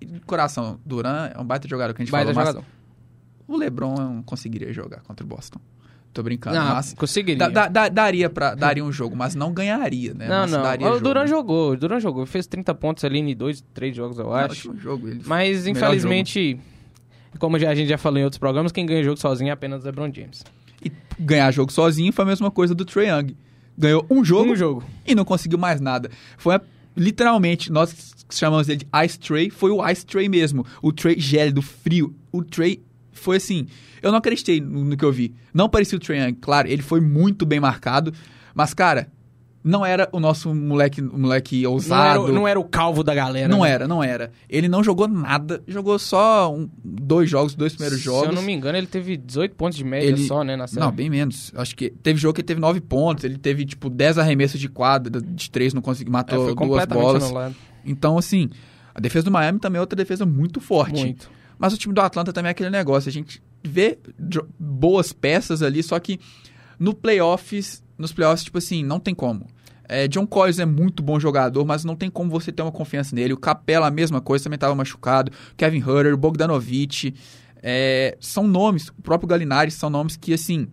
[0.00, 2.66] E, Coração, Duran é um baita jogador que a gente Baita falou, jogador.
[3.48, 5.60] o LeBron não conseguiria jogar contra o Boston.
[6.12, 7.38] Tô brincando, Não, mas conseguiria.
[7.38, 10.28] da- da- da- daria, pra, daria um jogo, mas não ganharia, né?
[10.28, 10.62] não, mas não.
[10.62, 11.04] daria O jogo.
[11.04, 11.70] Duran jogou.
[11.72, 12.26] O Duran jogou.
[12.26, 14.68] Fez 30 pontos ali em dois, três jogos, eu Não, acho.
[14.68, 16.60] último jogo, Mas, infelizmente,
[17.38, 19.82] como já- a gente já falou em outros programas, quem ganha jogo sozinho é apenas
[19.82, 20.44] o LeBron James.
[20.84, 23.34] E ganhar jogo sozinho foi a mesma coisa do Trae Young.
[23.76, 24.84] Ganhou um jogo, Um jogo.
[25.06, 26.10] e não conseguiu mais nada.
[26.36, 26.60] Foi a-
[26.96, 30.64] literalmente, nós chamamos ele de Ice Tray, foi o Ice Tray mesmo.
[30.82, 32.14] O Tray gélido, frio.
[32.30, 32.82] O Tray
[33.12, 33.66] foi assim,
[34.02, 35.34] eu não acreditei no, no que eu vi.
[35.54, 38.12] Não parecia o Trae Young, claro, ele foi muito bem marcado,
[38.54, 39.08] mas cara,
[39.64, 42.32] não era o nosso moleque, o moleque Não era, ousado.
[42.32, 43.48] não era o calvo da galera.
[43.48, 43.70] Não né?
[43.70, 44.32] era, não era.
[44.48, 48.22] Ele não jogou nada, jogou só um- dois jogos, dois primeiros jogos.
[48.22, 50.66] Se eu não me engano, ele teve 18 pontos de média Ele- só, né, na
[50.66, 50.80] série.
[50.84, 51.52] Não, bem menos.
[51.54, 54.68] Acho que teve jogo que ele teve 9 pontos, ele teve, tipo, 10 arremessos de
[54.68, 57.22] quadra, de 3 não conseguiu, É, matou foi duas bolas.
[57.22, 57.54] anulado.
[57.84, 58.50] Então, assim,
[58.94, 61.00] a defesa do Miami também é outra defesa muito forte.
[61.00, 61.30] Muito.
[61.58, 63.96] Mas o time do Atlanta também é aquele negócio, a gente vê
[64.58, 66.18] boas peças ali, só que
[66.78, 69.46] no playoffs, nos playoffs, tipo assim, não tem como.
[69.88, 73.14] É, John Collins é muito bom jogador, mas não tem como você ter uma confiança
[73.14, 73.32] nele.
[73.32, 75.32] O Capela, a mesma coisa, também estava machucado.
[75.56, 77.14] Kevin Herter, Bogdanovich,
[77.62, 80.68] é, são nomes, o próprio Galinari, são nomes que, assim,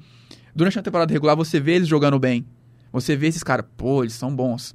[0.56, 2.46] durante a temporada regular você vê eles jogando bem.
[2.92, 4.74] Você vê esses caras, pô, eles são bons.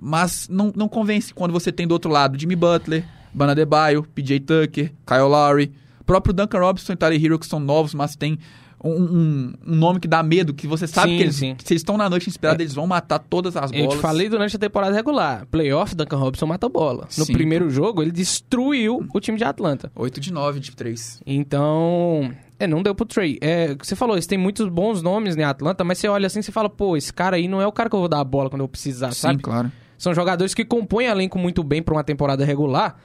[0.00, 4.40] Mas não, não convence quando você tem do outro lado Jimmy Butler, Bana Debaio, PJ
[4.40, 5.72] Tucker, Kyle Lowry,
[6.04, 8.38] próprio Duncan Robinson e Tyler Hero, que são novos, mas tem
[8.84, 11.56] um, um- nome que dá medo, que você sabe Sim, que eles, sim.
[11.62, 13.94] se eles estão na noite inspirada, eles vão matar todas as Eu bolas.
[13.94, 15.46] te falei durante a temporada regular.
[15.50, 17.06] Playoff, Duncan Robinson mata a bola.
[17.16, 17.32] No Sim.
[17.32, 19.90] primeiro jogo, ele destruiu o time de Atlanta.
[19.94, 21.20] 8 de 9 de 3.
[21.24, 23.38] Então, é, não deu pro Trey.
[23.40, 26.42] É, você falou, eles têm muitos bons nomes em Atlanta, mas você olha assim e
[26.52, 28.48] fala, pô, esse cara aí não é o cara que eu vou dar a bola
[28.50, 29.42] quando eu precisar, Sim, sabe?
[29.42, 29.70] claro.
[29.98, 32.96] São jogadores que compõem elenco muito bem pra uma temporada regular,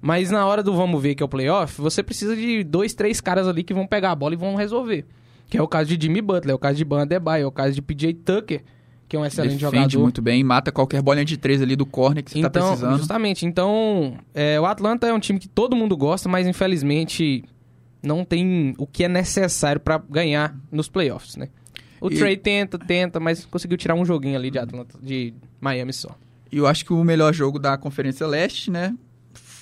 [0.00, 3.20] mas na hora do vamos ver que é o playoff, você precisa de dois, três
[3.20, 5.04] caras ali que vão pegar a bola e vão resolver.
[5.48, 7.52] Que é o caso de Jimmy Butler, é o caso de Ban Adebayo, é o
[7.52, 8.62] caso de PJ Tucker,
[9.08, 10.02] que é um excelente Defende jogador.
[10.02, 12.98] muito bem, mata qualquer bolinha de 3 ali do corner que você tá Então, precisando.
[12.98, 13.46] justamente.
[13.46, 17.44] Então, é, o Atlanta é um time que todo mundo gosta, mas infelizmente
[18.02, 21.48] não tem o que é necessário pra ganhar nos playoffs, né?
[22.00, 25.92] O E- Trey tenta, tenta, mas conseguiu tirar um joguinho ali de Atlanta, de Miami
[25.92, 26.10] só.
[26.52, 28.94] E eu acho que o melhor jogo da Conferência Leste, né?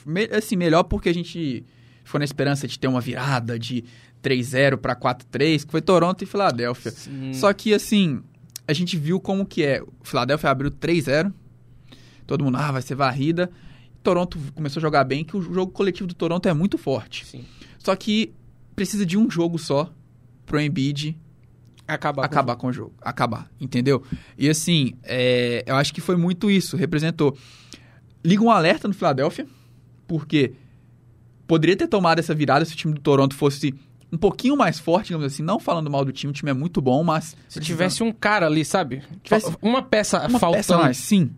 [0.05, 1.65] Me- assim, melhor porque a gente
[2.03, 3.85] ficou na esperança de ter uma virada de
[4.25, 6.91] 3-0 pra 4-3, que foi Toronto e Filadélfia.
[6.91, 7.33] Sim.
[7.35, 8.23] Só que, assim,
[8.67, 9.83] a gente viu como que é.
[9.83, 11.33] O Filadélfia abriu 3-0.
[12.27, 13.51] Todo mundo, ah, vai ser varrida.
[14.03, 17.27] Toronto começou a jogar bem, que o jogo coletivo do Toronto é muito forte.
[17.27, 17.45] Sim.
[17.79, 18.33] Só que
[18.75, 19.93] precisa de um jogo só
[20.47, 21.17] pro Embiid
[21.87, 22.95] Acabar com acabar com o jogo.
[23.03, 24.03] Acabar, entendeu?
[24.39, 27.37] E assim, é, eu acho que foi muito isso, representou.
[28.25, 29.47] Liga um alerta no Philadelphia,
[30.07, 30.55] porque
[31.47, 33.75] poderia ter tomado essa virada se o time do Toronto fosse
[34.15, 36.81] um pouquinho mais forte, digamos assim, não falando mal do time, o time é muito
[36.81, 37.37] bom, mas...
[37.49, 39.03] Se tivesse um cara ali, sabe?
[39.25, 40.57] Tivesse uma peça uma faltando.
[40.59, 41.33] peça mais, sim.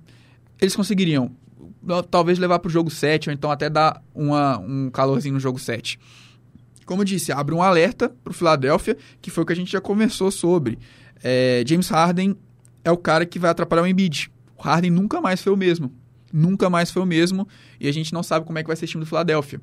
[0.61, 1.35] Eles conseguiriam
[2.11, 5.99] talvez levar pro jogo 7, ou então até dar uma, um calorzinho no jogo 7.
[6.85, 9.81] Como eu disse, abre um alerta pro Philadelphia, que foi o que a gente já
[9.81, 10.79] conversou sobre.
[11.25, 12.37] É, James Harden
[12.85, 14.31] é o cara que vai atrapalhar o Embiid.
[14.59, 15.91] O Harden nunca mais foi o mesmo.
[16.31, 17.49] Nunca mais foi o mesmo.
[17.81, 19.61] E a gente não sabe como é que vai ser o time do Philadelphia.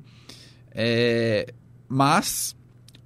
[0.72, 1.54] É,
[1.88, 2.56] mas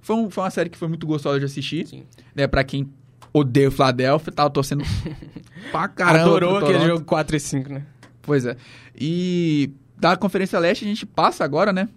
[0.01, 1.87] foi, um- foi uma série que foi muito gostosa de assistir.
[1.87, 2.03] Sim.
[2.35, 2.89] Né, pra quem
[3.33, 4.83] odeia o Philadelphia, tava torcendo
[5.71, 6.23] pra caramba.
[6.25, 6.87] Adorou aquele Toronto.
[6.87, 7.85] jogo 4 e 5, né?
[8.21, 8.55] Pois é.
[8.99, 11.87] E da Conferência Leste a gente passa agora, né?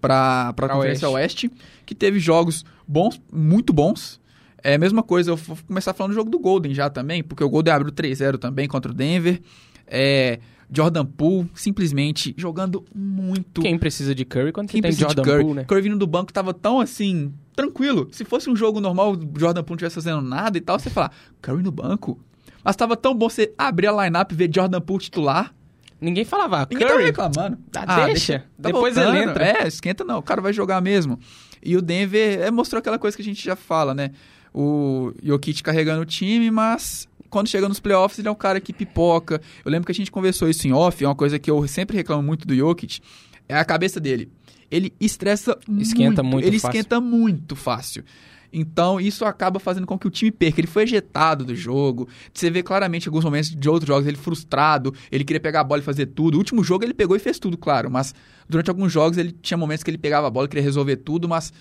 [0.00, 1.50] Pra, pra Pra Conferência Oeste.
[1.84, 4.20] que teve jogos bons, muito bons.
[4.62, 7.42] É a mesma coisa, eu vou começar falando do jogo do Golden já também, porque
[7.44, 9.40] o Golden abriu 3-0 também contra o Denver.
[9.86, 10.40] É,
[10.72, 13.60] Jordan Poole simplesmente jogando muito.
[13.60, 15.42] Quem precisa de Curry quando Quem tem Jordan Curry?
[15.42, 15.64] Poole, né?
[15.64, 18.08] Curry vindo do banco tava tão assim, tranquilo.
[18.12, 20.90] Se fosse um jogo normal, o Jordan Poole não estivesse fazendo nada e tal, você
[20.90, 22.18] falar, Curry no banco?
[22.64, 25.54] Mas tava tão bom você abrir a lineup e ver Jordan Poole titular.
[26.00, 27.58] Ninguém falava, ah, Ninguém Curry, reclamando.
[27.74, 28.40] Ah, deixa.
[28.60, 29.16] Tá Depois voltando.
[29.16, 29.46] ele entra.
[29.46, 31.18] É, esquenta não, o cara vai jogar mesmo.
[31.62, 34.10] E o Denver é, mostrou aquela coisa que a gente já fala, né?
[34.52, 38.72] O Jokic carregando o time, mas quando chega nos playoffs ele é um cara que
[38.72, 39.42] pipoca.
[39.62, 41.94] Eu lembro que a gente conversou isso em off, é uma coisa que eu sempre
[41.94, 43.00] reclamo muito do Jokic,
[43.46, 44.30] é a cabeça dele.
[44.70, 46.32] Ele estressa Esquenta muito.
[46.32, 46.78] muito Ele fácil.
[46.78, 48.04] esquenta muito fácil.
[48.50, 50.58] Então, isso acaba fazendo com que o time perca.
[50.60, 52.08] Ele foi ejetado do jogo.
[52.32, 55.64] Você vê claramente em alguns momentos de outros jogos ele frustrado, ele queria pegar a
[55.64, 56.36] bola e fazer tudo.
[56.36, 58.14] O último jogo ele pegou e fez tudo, claro, mas
[58.48, 61.28] durante alguns jogos ele tinha momentos que ele pegava a bola e queria resolver tudo,
[61.28, 61.52] mas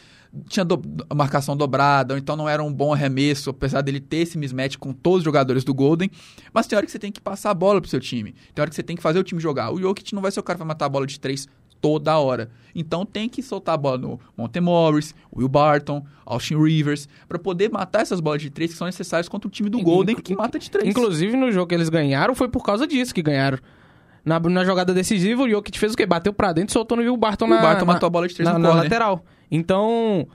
[0.47, 0.81] tinha do-
[1.15, 4.91] marcação dobrada, ou então não era um bom arremesso, apesar dele ter esse mismatch com
[4.93, 6.09] todos os jogadores do Golden.
[6.53, 8.33] Mas tem hora que você tem que passar a bola pro seu time.
[8.53, 9.71] Tem hora que você tem que fazer o time jogar.
[9.71, 11.47] O Jokic não vai ser o cara que vai matar a bola de três
[11.81, 12.49] toda hora.
[12.73, 17.69] Então tem que soltar a bola no Monte Morris, Will Barton, Austin Rivers, para poder
[17.69, 20.57] matar essas bolas de três que são necessárias contra o time do Golden que mata
[20.57, 20.87] de três.
[20.87, 23.59] Inclusive, no jogo que eles ganharam, foi por causa disso que ganharam.
[24.23, 26.03] Na, na jogada decisiva, o Jokic fez o quê?
[26.07, 28.27] Bateu pra dentro e soltou no Will Barton o na, Barton na, matou a bola
[28.27, 29.23] de três na, na lateral.
[29.49, 30.27] Então,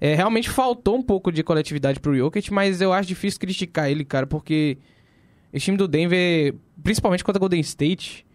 [0.00, 4.04] é, realmente faltou um pouco de coletividade pro Jokic, mas eu acho difícil criticar ele,
[4.04, 4.78] cara, porque
[5.52, 8.26] esse time do Denver, principalmente contra o Golden State,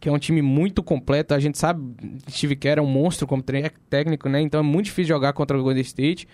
[0.00, 1.94] que é um time muito completo, a gente sabe,
[2.28, 4.40] Steve Kerr é um monstro como técnico, né?
[4.40, 6.26] Então é muito difícil jogar contra o Golden State.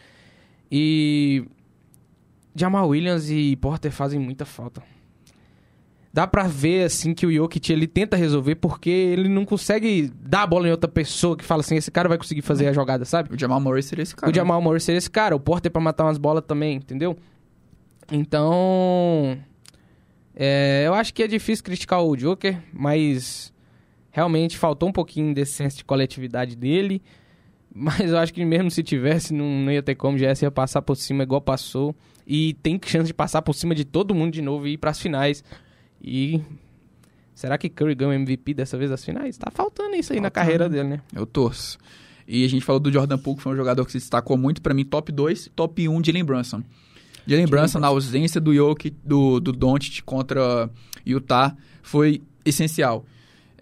[0.70, 1.44] E
[2.54, 4.82] Jamal Williams e Porter fazem muita falta.
[6.16, 10.44] Dá pra ver, assim, que o Jokic, ele tenta resolver porque ele não consegue dar
[10.44, 13.04] a bola em outra pessoa que fala assim, esse cara vai conseguir fazer a jogada,
[13.04, 13.34] sabe?
[13.34, 14.32] O Jamal Murray seria esse cara.
[14.32, 17.18] O Jamal Murray seria esse cara, o Porter pra matar umas bolas também, entendeu?
[18.10, 19.36] Então,
[20.34, 23.52] é, eu acho que é difícil criticar o Joker, mas
[24.10, 27.02] realmente faltou um pouquinho desse senso de coletividade dele.
[27.74, 30.80] Mas eu acho que mesmo se tivesse, não, não ia ter como, já ia passar
[30.80, 31.94] por cima igual passou.
[32.26, 34.98] E tem chance de passar por cima de todo mundo de novo e ir pras
[34.98, 35.44] finais.
[36.06, 36.40] E
[37.34, 39.36] será que Curry ganha o MVP dessa vez das finais?
[39.36, 40.34] Tá faltando isso aí na Faltando.
[40.34, 41.00] carreira dele, né?
[41.14, 41.76] Eu torço.
[42.28, 44.62] E a gente falou do Jordan Poole, que foi um jogador que se destacou muito,
[44.62, 46.62] pra mim, top 2, top 1, Jalen Brunson.
[47.26, 50.70] Jalen Brunson, na ausência do Jokic, do, do Doncic contra
[51.04, 53.04] Utah, foi essencial.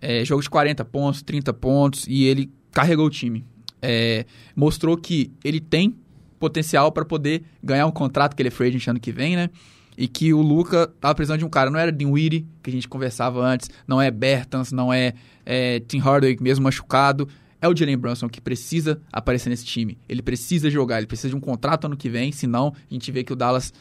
[0.00, 3.44] É, jogo de 40 pontos, 30 pontos, e ele carregou o time.
[3.80, 5.94] É, mostrou que ele tem
[6.38, 9.48] potencial para poder ganhar um contrato que ele é free agent ano que vem, né?
[9.96, 11.70] E que o Luca tava precisando de um cara.
[11.70, 15.14] Não era Dinwiddie, que a gente conversava antes, não é Bertans, não é,
[15.46, 17.28] é Tim Hardaway mesmo machucado.
[17.60, 19.96] É o Jalen Brunson que precisa aparecer nesse time.
[20.08, 23.24] Ele precisa jogar, ele precisa de um contrato ano que vem, senão a gente vê
[23.24, 23.72] que o Dallas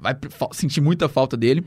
[0.00, 0.16] vai
[0.52, 1.64] sentir muita falta dele.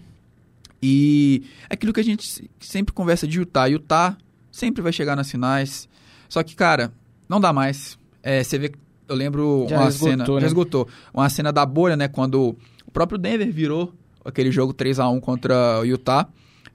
[0.82, 3.68] E é aquilo que a gente se- sempre conversa de Utah.
[3.68, 4.18] Utah
[4.52, 5.88] sempre vai chegar nas finais.
[6.28, 6.92] Só que, cara,
[7.30, 7.98] não dá mais.
[8.22, 8.72] É, você vê,
[9.08, 10.42] eu lembro Já uma esgotou, cena, né?
[10.42, 10.88] já esgotou.
[11.14, 12.56] Uma cena da bolha, né, quando
[12.96, 16.30] próprio Denver virou aquele jogo 3 a 1 contra o Utah.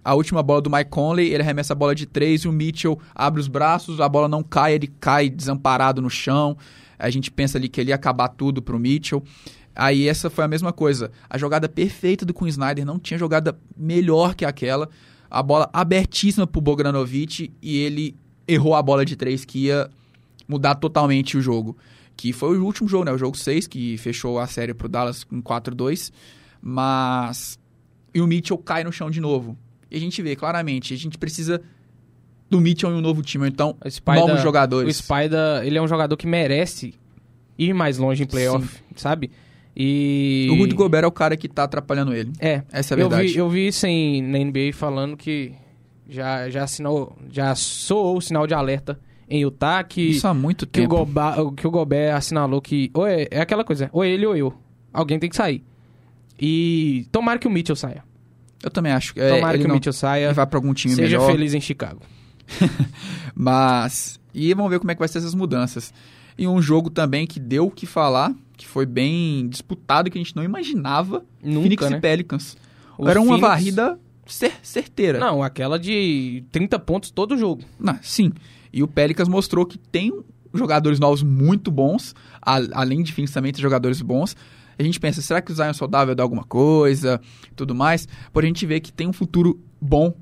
[0.04, 3.00] A última bola do Mike Conley, ele arremessa a bola de três e o Mitchell
[3.14, 6.58] abre os braços, a bola não cai, ele cai desamparado no chão.
[6.98, 9.22] A gente pensa ali que ele ia acabar tudo pro Mitchell.
[9.74, 11.10] Aí essa foi a mesma coisa.
[11.28, 14.90] A jogada perfeita do Queen Snyder não tinha jogada melhor que aquela.
[15.30, 18.14] A bola abertíssima pro Bogdanovic e ele
[18.46, 19.88] errou a bola de três que ia
[20.46, 21.78] mudar totalmente o jogo.
[22.20, 23.12] Que foi o último jogo, né?
[23.12, 26.12] O jogo 6, que fechou a série pro Dallas com 4-2.
[26.60, 27.58] Mas.
[28.12, 29.56] E o Mitchell cai no chão de novo.
[29.90, 31.62] E a gente vê claramente, a gente precisa
[32.50, 33.48] do Mitchell em um novo time.
[33.48, 34.98] Então, O novos O jogadores.
[34.98, 36.92] Spider, ele é um jogador que merece
[37.58, 39.30] ir mais longe em playoff, sabe?
[39.74, 40.46] E...
[40.50, 42.32] O Rudy Gobert é o cara que tá atrapalhando ele.
[42.38, 43.32] É, Essa é a eu verdade.
[43.32, 45.54] vi, eu vi isso em, na NBA falando que
[46.06, 50.66] já, já assinou, já soou o sinal de alerta em Utah que, Isso há muito
[50.66, 50.96] que, o tempo.
[50.96, 54.52] Goba, que o Gobert assinalou que ou é, é aquela coisa, ou ele ou eu.
[54.92, 55.62] Alguém tem que sair.
[56.38, 58.02] E tomara que o Mitchell saia.
[58.62, 59.12] Eu também acho.
[59.16, 60.32] É, tomara ele que o não Mitchell saia.
[60.32, 61.30] vai pra algum time Seja melhor.
[61.30, 62.00] feliz em Chicago.
[63.34, 64.18] Mas.
[64.34, 65.92] E vamos ver como é que vai ser essas mudanças.
[66.38, 70.20] E um jogo também que deu o que falar, que foi bem disputado, que a
[70.20, 71.24] gente não imaginava.
[71.42, 71.96] Nunca, Phoenix né?
[71.96, 72.56] e Pelicans.
[72.96, 75.18] O Era uma Phoenix- varrida cer- certeira.
[75.18, 77.62] Não, aquela de 30 pontos todo jogo.
[77.78, 78.32] Não, sim.
[78.72, 80.12] E o Pelicans mostrou que tem
[80.52, 84.36] jogadores novos muito bons, a- além de Phoenix também tem jogadores bons.
[84.78, 87.20] A gente pensa, será que o Zion saudável dá alguma coisa,
[87.54, 88.08] tudo mais?
[88.32, 90.14] Porém, a gente vê que tem um futuro bom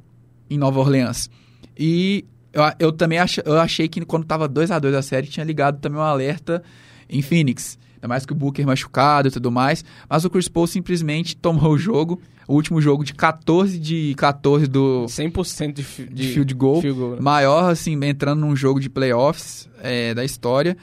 [0.50, 1.30] em Nova Orleans.
[1.78, 5.28] E eu, eu também ach, eu achei que quando tava 2 a 2 a série,
[5.28, 6.62] tinha ligado também um alerta
[7.08, 7.78] em Phoenix.
[7.98, 9.84] Ainda mais que o Booker machucado e tudo mais.
[10.08, 12.20] Mas o Chris Paul simplesmente tomou o jogo.
[12.46, 16.98] O último jogo de 14 de 14 do, 100% de, fi- de field goal field
[16.98, 17.18] goal, né?
[17.20, 20.76] maior, assim, entrando num jogo de playoffs é, da história.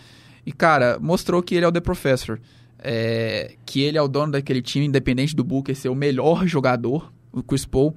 [0.46, 2.40] E, cara, mostrou que ele é o The Professor.
[2.88, 7.12] É, que ele é o dono daquele time, independente do Booker ser o melhor jogador.
[7.32, 7.96] O Chris Paul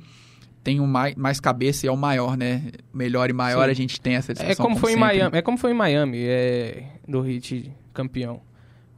[0.65, 2.63] tem um mais, mais cabeça e é o maior, né?
[2.95, 3.71] Melhor e maior, Sim.
[3.71, 4.53] a gente tem essa discussão.
[4.53, 4.97] É como foi em.
[4.97, 8.41] Miami, é como foi em Miami, é do Heat campeão.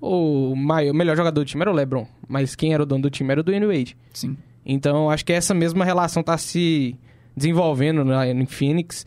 [0.00, 3.02] O mai- o melhor jogador do time era o LeBron, mas quem era o dono
[3.02, 3.96] do time era o Dwayne Wade.
[4.14, 4.36] Sim.
[4.64, 6.96] Então, acho que essa mesma relação tá se
[7.36, 9.04] desenvolvendo na, em Phoenix.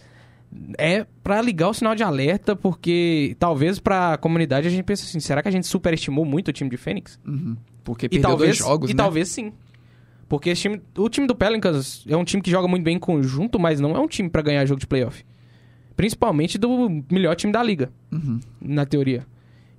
[0.77, 5.19] É pra ligar o sinal de alerta, porque talvez pra comunidade a gente pensa assim,
[5.19, 7.19] será que a gente superestimou muito o time de Phoenix?
[7.25, 7.57] Uhum.
[7.83, 8.97] Porque E perdeu talvez, dois jogos, e né?
[8.97, 9.51] talvez sim.
[10.29, 12.99] Porque esse time, o time do Pelicans é um time que joga muito bem em
[12.99, 15.23] conjunto, mas não é um time pra ganhar jogo de playoff.
[15.95, 18.39] Principalmente do melhor time da liga, Uhum.
[18.61, 19.25] na teoria.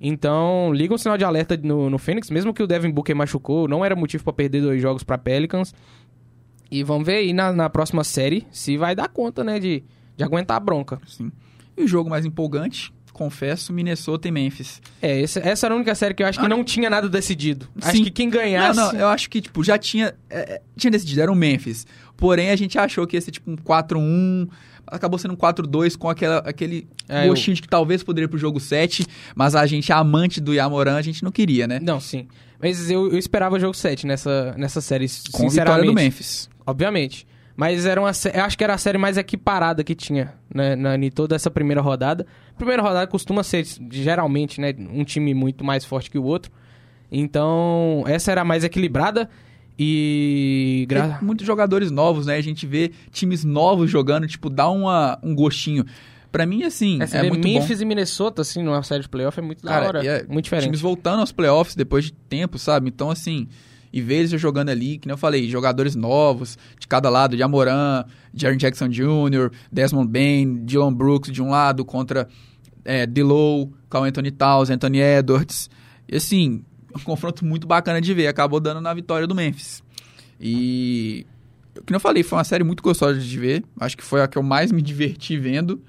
[0.01, 3.67] Então, liga um sinal de alerta no, no Phoenix, mesmo que o Devin Booker machucou,
[3.69, 5.73] não era motivo pra perder dois jogos pra Pelicans.
[6.71, 9.85] E vamos ver aí na, na próxima série se vai dar conta, né, de,
[10.17, 11.01] de aguentar a bronca.
[11.07, 11.31] Sim.
[11.77, 14.83] E o jogo mais empolgante, confesso, Minnesota e Memphis.
[15.01, 17.09] É, esse- essa era a única série que eu acho que Ah, não tinha nada
[17.09, 17.69] decidido.
[17.81, 18.05] Acho Sim.
[18.05, 18.79] que quem ganhasse...
[18.79, 20.15] Não, não, eu acho que, tipo, já tinha.
[20.29, 21.87] é, é, tinha decidido, era o Memphis.
[22.17, 24.49] Porém, a gente achou que ia ser tipo um 4-1.
[24.87, 28.39] Acabou sendo um 4-2 com aquela, aquele É, gostinho de que talvez poderia ir pro
[28.39, 29.07] jogo 7.
[29.35, 31.81] Mas a gente, amante do Yamoran, a gente não queria, né?
[31.83, 32.27] Não, sim.
[32.61, 35.87] Mas eu, eu esperava jogo 7 nessa, nessa série, Com sinceramente.
[35.87, 36.49] do Memphis.
[36.67, 37.27] Obviamente.
[37.57, 40.97] Mas era uma, eu acho que era a série mais equiparada que tinha né, na,
[40.97, 42.27] em toda essa primeira rodada.
[42.57, 46.51] Primeira rodada costuma ser, geralmente, né, um time muito mais forte que o outro.
[47.13, 49.31] Então, essa era a mais equilibrada.
[49.79, 50.87] E.
[50.89, 51.09] Gra...
[51.09, 52.37] Tem muitos jogadores novos, né?
[52.37, 55.85] A gente vê times novos jogando, tipo, dá uma, um gostinho.
[56.31, 59.43] Pra mim, assim, é vê muito Memphis e Minnesota, assim, numa série de playoff é
[59.43, 60.07] muito Cara, da hora.
[60.07, 60.41] é- muito bom.
[60.41, 60.65] diferente.
[60.65, 62.89] Times voltando aos playoffs depois de tempo, sabe?
[62.89, 63.47] Então, assim,
[63.93, 67.43] e ver eles jogando ali, que nem eu falei, jogadores novos de cada lado, de
[67.45, 72.27] Amoran, Jaren Jackson Jr., Desmond Bain, Dylan Brooks de um lado contra
[72.85, 75.71] é, D'Lo, Carl Anthony Towns, Anthony Edwards.
[76.09, 76.65] E assim,
[76.97, 78.27] um confronto muito bacana de ver.
[78.27, 79.83] Acabou dando na vitória do Memphis.
[80.41, 81.27] E,
[81.87, 83.65] como eu falei, foi uma série muito gostosa de ver.
[83.81, 85.81] Acho que foi a que eu mais me diverti vendo.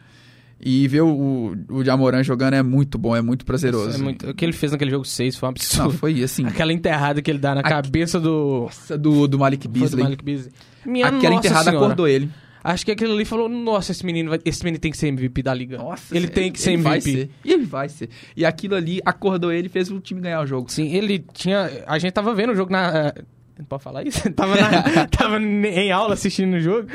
[0.67, 3.95] E ver o, o Jamoran jogando é muito bom, é muito prazeroso.
[3.95, 5.91] É muito- O que ele fez naquele jogo 6 foi um Não, absurdo.
[5.97, 6.45] foi assim.
[6.47, 8.61] Aquela enterrada que ele dá na Aque- cabeça do.
[8.63, 10.03] Nossa, do, do Malik foi do Beasley.
[10.03, 10.51] Malik Beasley.
[10.85, 11.85] Minha Aquela enterrada senhora.
[11.85, 12.29] acordou ele.
[12.67, 15.43] Acho que aquilo ali falou: Nossa, esse menino, vai- esse menino tem que ser MVP
[15.43, 15.77] da liga.
[15.77, 17.11] Nossa, ele tem que ser ele vai MVP.
[17.19, 17.29] ser.
[17.45, 18.09] E ele vai ser.
[18.35, 20.71] E aquilo ali acordou ele e fez o time ganhar o jogo.
[20.71, 21.69] Sim, ele tinha.
[21.85, 23.13] A gente tava vendo o jogo na.
[23.59, 24.19] Não pode falar isso?
[24.33, 26.87] tava, na- tava em aula assistindo o jogo.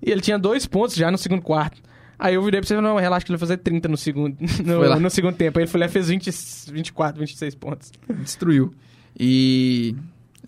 [0.00, 1.82] E ele tinha dois pontos já no segundo quarto.
[2.18, 5.00] Aí eu virei pra você não, relaxa que ele vai fazer 30 no segundo, no,
[5.00, 5.58] no segundo tempo.
[5.58, 6.30] Aí ele foi lá e fez 20,
[6.72, 7.90] 24, 26 pontos.
[8.22, 8.72] Destruiu.
[9.18, 9.94] E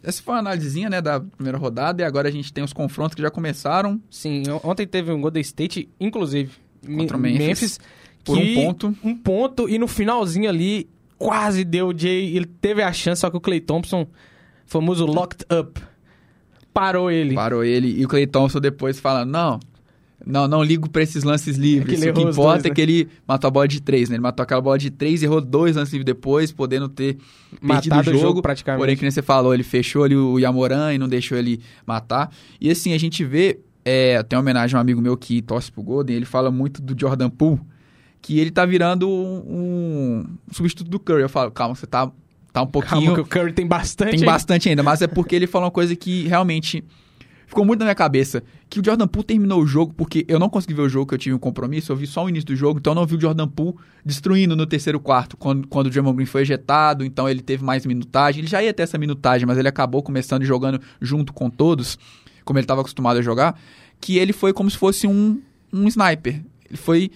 [0.09, 2.03] essa foi uma análisezinha, né, da primeira rodada.
[2.03, 5.21] E agora a gente tem os confrontos que já começaram Sim, on- ontem teve um
[5.21, 6.51] Golden State, inclusive.
[6.97, 7.79] Contra o Mi- Memphis,
[8.25, 8.97] por um ponto.
[9.05, 12.37] Um ponto, e no finalzinho ali, quase deu o Jay.
[12.37, 14.07] Ele teve a chance, só que o Clay Thompson,
[14.64, 15.81] famoso locked up,
[16.73, 17.35] parou ele.
[17.35, 18.00] Parou ele.
[18.00, 19.59] E o Clay Thompson depois fala, não...
[20.27, 22.02] Não, não ligo pra esses lances livres.
[22.02, 22.75] É o que importa dois, é né?
[22.75, 24.16] que ele matou a bola de três, né?
[24.16, 27.19] Ele matou aquela bola de três e errou dois lances livres depois, podendo ter
[27.60, 28.19] Matado o o jogo.
[28.19, 28.81] jogo praticamente.
[28.81, 32.33] Porém, que nem você falou, ele fechou ali o Yamoran e não deixou ele matar.
[32.60, 35.71] E assim, a gente vê, é, tem uma homenagem a um amigo meu que torce
[35.71, 37.60] pro Golden, ele fala muito do Jordan Poole,
[38.21, 41.23] que ele tá virando um, um substituto do Curry.
[41.23, 42.10] Eu falo, calma, você tá,
[42.52, 43.02] tá um pouquinho...
[43.02, 44.16] Calma que o Curry tem bastante.
[44.16, 46.83] Tem bastante ainda, mas é porque ele falou uma coisa que realmente
[47.49, 50.51] ficou muito na minha cabeça que o Jordan Poole terminou o jogo porque eu não
[50.51, 52.55] consegui ver o jogo, que eu tive um compromisso, eu vi só o início do
[52.55, 53.75] jogo, então eu não vi o Jordan Poole
[54.05, 57.87] destruindo no terceiro quarto, quando, quando o Draymond Green foi ejetado, então ele teve mais
[57.87, 61.99] minutagem, ele já ia ter essa minutagem, mas ele acabou começando jogando junto com todos,
[62.44, 63.59] como ele estava acostumado a jogar,
[63.99, 65.40] que ele foi como se fosse um,
[65.73, 66.44] um sniper.
[66.69, 67.11] Ele foi...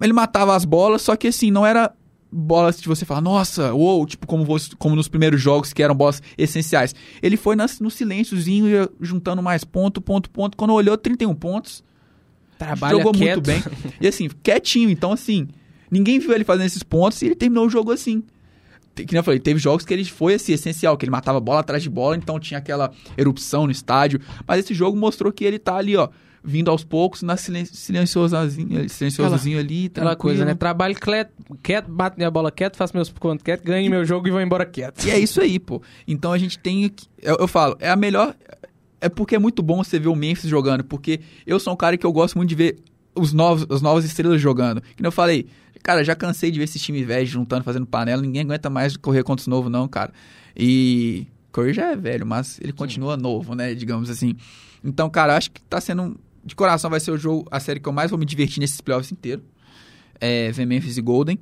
[0.00, 1.92] Ele matava as bolas, só que assim, não era
[2.30, 5.94] bolas de você falar, nossa, uou, tipo como, você, como nos primeiros jogos que eram
[5.94, 6.94] bolas essenciais.
[7.22, 10.56] Ele foi nas, no silênciozinho, ia juntando mais ponto, ponto, ponto.
[10.56, 11.84] Quando olhou, 31 pontos.
[12.58, 13.36] Trabalha jogou quieto.
[13.36, 13.62] muito bem.
[14.00, 14.90] E assim, quietinho.
[14.90, 15.48] Então, assim,
[15.90, 18.22] ninguém viu ele fazendo esses pontos e ele terminou o jogo assim.
[18.94, 21.60] Que nem eu falei, teve jogos que ele foi assim, essencial, que ele matava bola
[21.60, 24.20] atrás de bola, então tinha aquela erupção no estádio.
[24.46, 26.08] Mas esse jogo mostrou que ele tá ali, ó,
[26.48, 29.86] vindo aos poucos, na silen silenciosozinho, silenciosozinho ali.
[29.86, 30.54] Aquela coisa, né?
[30.54, 31.30] Trabalho clet-
[31.62, 34.64] quieto, bato minha bola quieto, faço meus pontos quieto, ganho meu jogo e vou embora
[34.64, 35.04] quieto.
[35.04, 35.82] E é isso aí, pô.
[36.06, 36.88] Então a gente tem.
[36.88, 38.34] que- Eu, eu falo, é a melhor.
[39.00, 40.82] É porque é muito bom você ver o Memphis jogando.
[40.84, 42.78] Porque eu sou um cara que eu gosto muito de ver
[43.14, 44.80] os novos, as novas estrelas jogando.
[44.80, 45.46] Que eu falei,
[45.82, 48.22] cara, já cansei de ver esse time velho juntando, fazendo panela.
[48.22, 50.12] Ninguém aguenta mais correr contra os novos, não, cara.
[50.56, 51.26] E.
[51.52, 53.74] Curry já é velho, mas ele continua novo, né?
[53.74, 54.34] Digamos assim.
[54.84, 56.18] Então, cara, acho que tá sendo.
[56.46, 58.80] De coração vai ser o jogo, a série que eu mais vou me divertir nesses
[58.80, 59.42] playoffs inteiro.
[60.20, 61.38] É ver Memphis e Golden.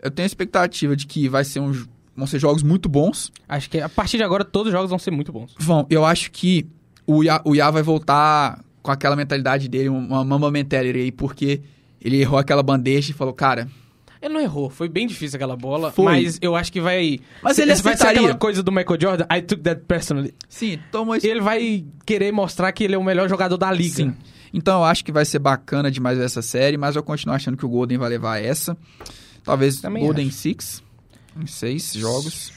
[0.00, 1.72] Eu tenho a expectativa de que vai ser um,
[2.16, 3.32] vão ser jogos muito bons.
[3.48, 5.54] Acho que a partir de agora todos os jogos vão ser muito bons.
[5.58, 6.66] Vão, eu acho que
[7.06, 11.60] o Iá, o Iá vai voltar com aquela mentalidade dele, uma mama mentality aí, porque
[12.00, 13.66] ele errou aquela bandeja e falou, cara,
[14.22, 16.04] Ele não errou, foi bem difícil aquela bola, Foi.
[16.22, 17.18] mas eu acho que vai.
[17.42, 20.32] Mas se- ele vai ser aquela coisa do Michael Jordan, I took that personally.
[20.48, 21.26] sim, toma isso.
[21.26, 23.96] Ele vai querer mostrar que ele é o melhor jogador da liga.
[23.96, 24.14] Sim.
[24.56, 27.66] Então eu acho que vai ser bacana demais essa série, mas eu continuo achando que
[27.66, 28.76] o Golden vai levar essa.
[29.42, 30.36] Talvez Também Golden acho.
[30.36, 30.82] Six,
[31.36, 32.52] em seis jogos.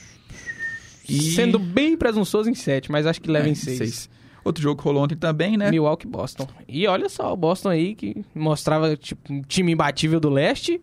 [1.10, 1.32] E...
[1.32, 4.10] Sendo bem presunçoso em 7, mas acho que leva É, em 6.
[4.45, 5.72] Outro jogo que rolou ontem também, né?
[5.72, 6.48] Milwaukee e Boston.
[6.68, 10.80] E olha só, o Boston aí que mostrava tipo, um time imbatível do leste.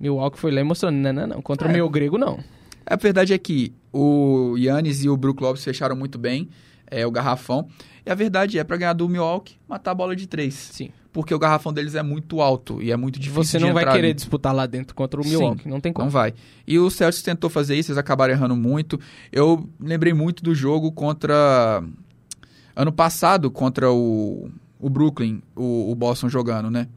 [0.00, 1.42] Milwaukee foi lá e mostrou, não, não, não.
[1.42, 1.74] Contra o É.
[1.74, 2.38] meu grego, não.
[2.84, 6.48] A verdade é que o Yannis e o Brook Lopes fecharam muito bem
[6.90, 7.68] é, o garrafão.
[8.08, 10.54] E a verdade é, pra ganhar do Milwaukee, matar a bola de três.
[10.54, 10.88] Sim.
[11.12, 14.06] Porque o garrafão deles é muito alto e é muito difícil Você não vai querer
[14.06, 14.14] ali.
[14.14, 15.28] disputar lá dentro contra o Sim.
[15.28, 15.68] Milwaukee.
[15.68, 16.06] Não tem como.
[16.06, 16.32] Não vai.
[16.66, 18.98] E o Celtics tentou fazer isso, eles acabaram errando muito.
[19.30, 21.84] Eu lembrei muito do jogo contra...
[22.74, 24.48] Ano passado, contra o,
[24.80, 26.88] o Brooklyn, o, o Boston jogando, né?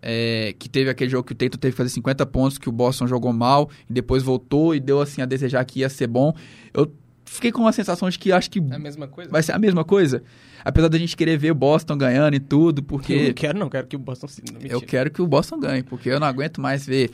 [0.00, 2.72] É, que teve aquele jogo que o Tatum teve que fazer 50 pontos, que o
[2.72, 6.32] Boston jogou mal, e depois voltou e deu assim a desejar que ia ser bom.
[6.72, 6.92] Eu
[7.34, 9.30] fiquei com uma sensação de que acho que É a mesma coisa?
[9.30, 10.22] vai ser a mesma coisa.
[10.64, 13.68] Apesar da gente querer ver o Boston ganhando e tudo, Eu não porque quero, não.
[13.68, 14.42] Quero que o Boston se...
[14.50, 17.10] Não, eu quero que o Boston ganhe, porque eu não aguento mais ver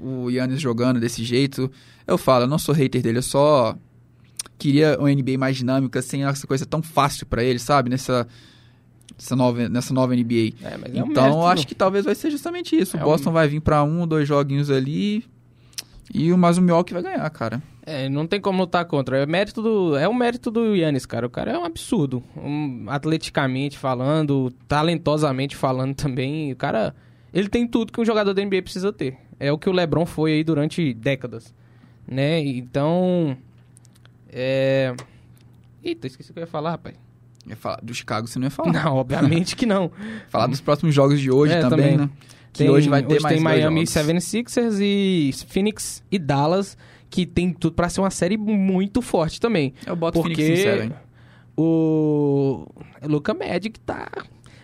[0.00, 1.70] o Yannis jogando desse jeito.
[2.06, 3.76] Eu falo, eu não sou hater dele, eu só
[4.58, 7.90] queria uma NBA mais dinâmica, sem essa coisa tão fácil pra ele, sabe?
[7.90, 8.26] Nessa,
[9.18, 10.54] nessa, nova, nessa nova NBA.
[10.62, 11.68] É, mas é um então, mérito, eu acho não.
[11.68, 12.96] que talvez vai ser justamente isso.
[12.96, 15.24] É o um- Boston vai vir pra um ou dois joguinhos ali
[16.12, 17.62] e o mais o Milwaukee vai ganhar, cara.
[17.86, 19.18] É, não tem como lutar contra.
[19.18, 19.96] É mérito do.
[19.96, 21.26] É o mérito do Yannis, cara.
[21.26, 22.22] O cara é um absurdo.
[22.36, 26.52] Um, atleticamente falando, talentosamente falando também.
[26.52, 26.94] O cara.
[27.32, 29.16] Ele tem tudo que um jogador da NBA precisa ter.
[29.38, 31.54] É o que o LeBron foi aí durante décadas.
[32.06, 32.40] Né?
[32.40, 33.36] Então.
[34.28, 34.94] É.
[35.82, 36.94] Eita, esqueci o que eu ia falar, rapaz.
[37.46, 38.72] Ia falar do Chicago, você não ia falar.
[38.72, 39.90] Não, obviamente que não.
[40.28, 41.96] Falar dos próximos jogos de hoje É, também, também.
[41.98, 42.10] né?
[42.52, 43.90] Que Tem- hoje vai ter hoje mais tem Miami jogos.
[43.90, 46.76] 76ers e Phoenix e Dallas,
[47.08, 49.72] que tem tudo pra ser uma série muito forte também.
[49.86, 50.92] Eu boto Porque Phoenix sincero, hein?
[51.56, 52.66] o
[53.04, 54.08] Luca Magic tá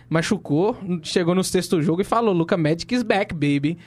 [0.09, 3.77] machucou, chegou no sexto jogo e falou Luca Magic is back, baby.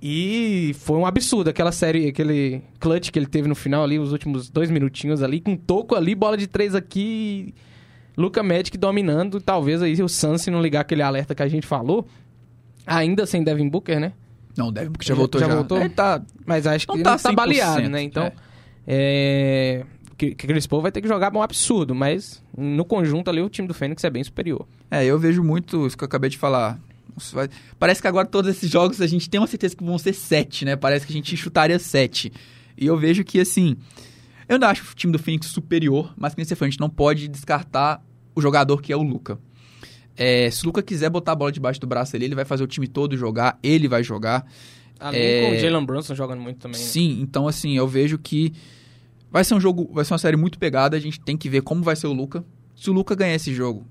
[0.00, 4.12] E foi um absurdo aquela série, aquele clutch que ele teve no final ali, os
[4.12, 7.52] últimos dois minutinhos ali, com toco ali, bola de três aqui,
[8.16, 11.66] Luca Magic dominando, talvez aí o Suns se não ligar aquele alerta que a gente
[11.66, 12.06] falou,
[12.88, 14.12] ainda sem Devin Booker, né?
[14.56, 15.54] Não, deve porque já Já- voltou já já.
[15.54, 15.78] voltou?
[15.78, 16.20] Ele tá...
[16.44, 18.02] Mas acho que Não não tá tá, tá 100%, baleado, né?
[18.02, 18.32] Então, é.
[18.86, 19.86] é...
[20.16, 23.48] Que, que Chris Paul vai ter que jogar um absurdo, mas no conjunto ali o
[23.48, 24.66] time do Fênix é bem superior.
[24.90, 26.76] É, eu vejo muito isso que eu acabei de falar.
[27.78, 30.64] Parece que agora todos esses jogos a gente tem uma certeza que vão ser sete,
[30.64, 30.74] né?
[30.74, 32.32] Parece que a gente chutaria sete.
[32.76, 33.76] E eu vejo que, assim...
[34.48, 36.80] Eu ainda acho o time do Phoenix superior, mas que nem você falou, a gente
[36.80, 38.02] não pode descartar
[38.34, 39.38] o jogador que é o Luca.
[40.20, 42.64] É, se o Luca quiser botar a bola debaixo do braço ali, ele vai fazer
[42.64, 44.44] o time todo jogar, ele vai jogar.
[44.98, 45.46] Além É.
[45.48, 46.78] com o Jalen Brunson jogando muito também.
[46.78, 46.84] né?
[46.84, 48.52] Sim, então assim, eu vejo que
[49.30, 51.62] vai ser um jogo, vai ser uma série muito pegada, a gente tem que ver
[51.62, 52.44] como vai ser o Luca.
[52.74, 53.86] Se o Luca ganhar esse jogo,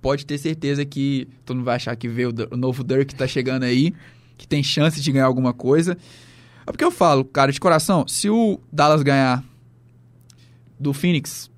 [0.00, 3.26] pode ter certeza que todo mundo vai achar que vê o, o novo Dirk tá
[3.26, 3.92] chegando aí,
[4.38, 5.98] que tem chance de ganhar alguma coisa.
[6.66, 9.44] É porque eu falo, cara, de coração, se o Dallas ganhar
[10.80, 11.50] do Phoenix,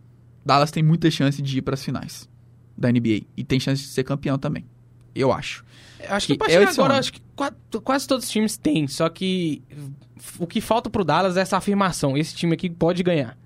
[0.45, 2.29] Dallas tem muita chance de ir para as finais
[2.81, 4.65] da NBA e tem chance de ser campeão também.
[5.15, 5.65] Eu acho.
[6.01, 7.53] Eu acho que, Que é agora, acho que qua-
[7.85, 8.89] quase todos os times têm.
[8.89, 9.63] Só que
[10.39, 12.17] o que falta pro Dallas é essa afirmação.
[12.17, 13.37] Esse time aqui pode ganhar.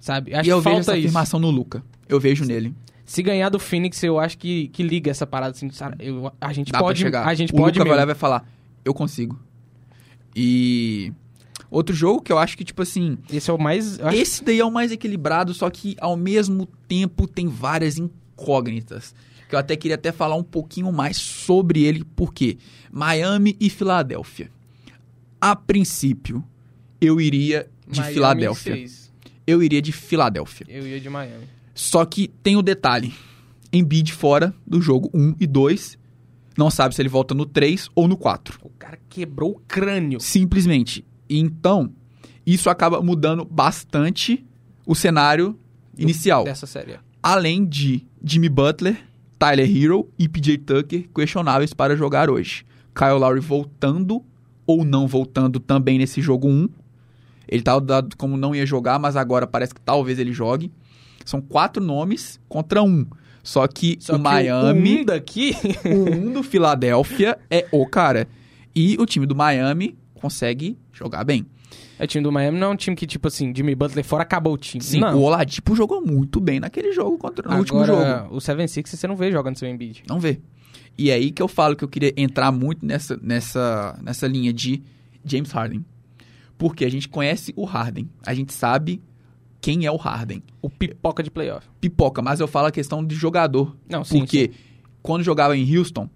[0.00, 0.34] Sabe?
[0.34, 1.06] Acho e eu que vejo falta essa isso.
[1.08, 1.84] afirmação no Luca.
[2.08, 2.74] Eu vejo nele.
[3.04, 5.70] Se ganhar do Phoenix, eu acho que, que liga essa parada assim.
[5.70, 5.96] sabe?
[6.04, 6.98] Eu- a gente Dá pode.
[7.00, 7.26] chegar.
[7.26, 8.48] A gente o pode Luca vai lá vai falar,
[8.84, 9.38] eu consigo.
[10.34, 11.12] E
[11.70, 14.00] outro jogo que eu acho que, tipo assim, Esse é o mais.
[14.00, 17.98] acho- esse daí é o mais equilibrado, só que ao mesmo tempo tem várias
[18.38, 19.14] incógnitas.
[19.48, 22.58] Que eu até queria até falar um pouquinho mais sobre ele, porque
[22.92, 24.50] Miami e Filadélfia.
[25.40, 26.44] A princípio,
[27.00, 28.74] eu iria de Miami Filadélfia.
[28.74, 29.12] seis.
[29.46, 30.66] Eu iria de Filadélfia.
[30.68, 31.46] Eu ia de Miami.
[31.74, 33.14] Só que tem o detalhe.
[33.72, 35.98] Embiid fora do jogo 1 e 2.
[36.56, 38.58] Não sabe se ele volta no 3 ou no 4.
[38.62, 40.20] O cara quebrou o crânio.
[40.20, 41.04] Simplesmente.
[41.30, 41.92] Então,
[42.44, 44.44] isso acaba mudando bastante
[44.84, 45.58] o cenário
[45.96, 46.44] inicial.
[46.44, 46.98] Dessa série.
[47.22, 48.96] Além de Jimmy Butler,
[49.38, 52.64] Tyler Hero e PJ Tucker questionáveis para jogar hoje.
[52.94, 54.24] Kyle Lowry voltando
[54.66, 56.68] ou não voltando também nesse jogo 1.
[57.48, 60.70] Ele estava dado como não ia jogar, mas agora parece que talvez ele jogue.
[61.24, 63.06] São quatro nomes contra um.
[63.42, 65.54] Só que Só o que Miami, um daqui.
[65.86, 68.28] o um do Filadélfia é o cara.
[68.74, 71.46] E o time do Miami consegue jogar bem.
[71.98, 74.22] É, o time do Miami não é um time que, tipo assim, Jimmy Butler fora
[74.22, 74.82] acabou o time.
[74.82, 75.18] Sim, não.
[75.18, 78.00] o Oladipo jogou muito bem naquele jogo contra no último jogo.
[78.00, 80.04] Agora, o 7-6 você não vê jogando seu Embiid.
[80.08, 80.40] Não vê.
[80.96, 84.52] E é aí que eu falo que eu queria entrar muito nessa, nessa, nessa linha
[84.52, 84.82] de
[85.24, 85.84] James Harden.
[86.56, 88.08] Porque a gente conhece o Harden.
[88.26, 89.00] A gente sabe
[89.60, 90.42] quem é o Harden.
[90.60, 91.68] O pipoca de playoff.
[91.80, 93.76] Pipoca, mas eu falo a questão de jogador.
[93.88, 94.50] Não, sim, porque
[95.02, 96.08] quando jogava em Houston,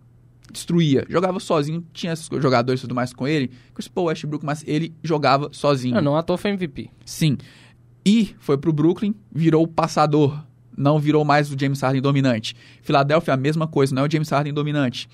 [0.53, 1.05] destruía.
[1.09, 3.51] Jogava sozinho, tinha esses jogadores e tudo mais com ele.
[3.75, 5.95] Chris Paul, Westbrook, mas ele jogava sozinho.
[5.97, 6.91] Não, não à toa foi MVP.
[7.05, 7.39] Sim.
[8.05, 10.45] E foi pro Brooklyn, virou o passador.
[10.77, 12.55] Não virou mais o James Harden dominante.
[12.83, 15.09] Filadélfia, a mesma coisa, não é o James Harden dominante.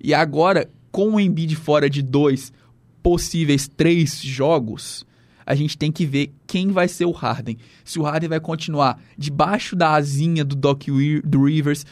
[0.00, 2.52] E agora, com o Embiid fora de dois
[3.02, 5.06] possíveis três jogos,
[5.46, 7.58] a gente tem que ver quem vai ser o Harden.
[7.84, 10.84] Se o Harden vai continuar debaixo da asinha do Doc
[11.24, 11.84] do Rivers,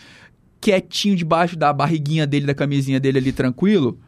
[0.63, 3.99] quietinho debaixo da barriguinha dele, da camisinha dele ali tranquilo,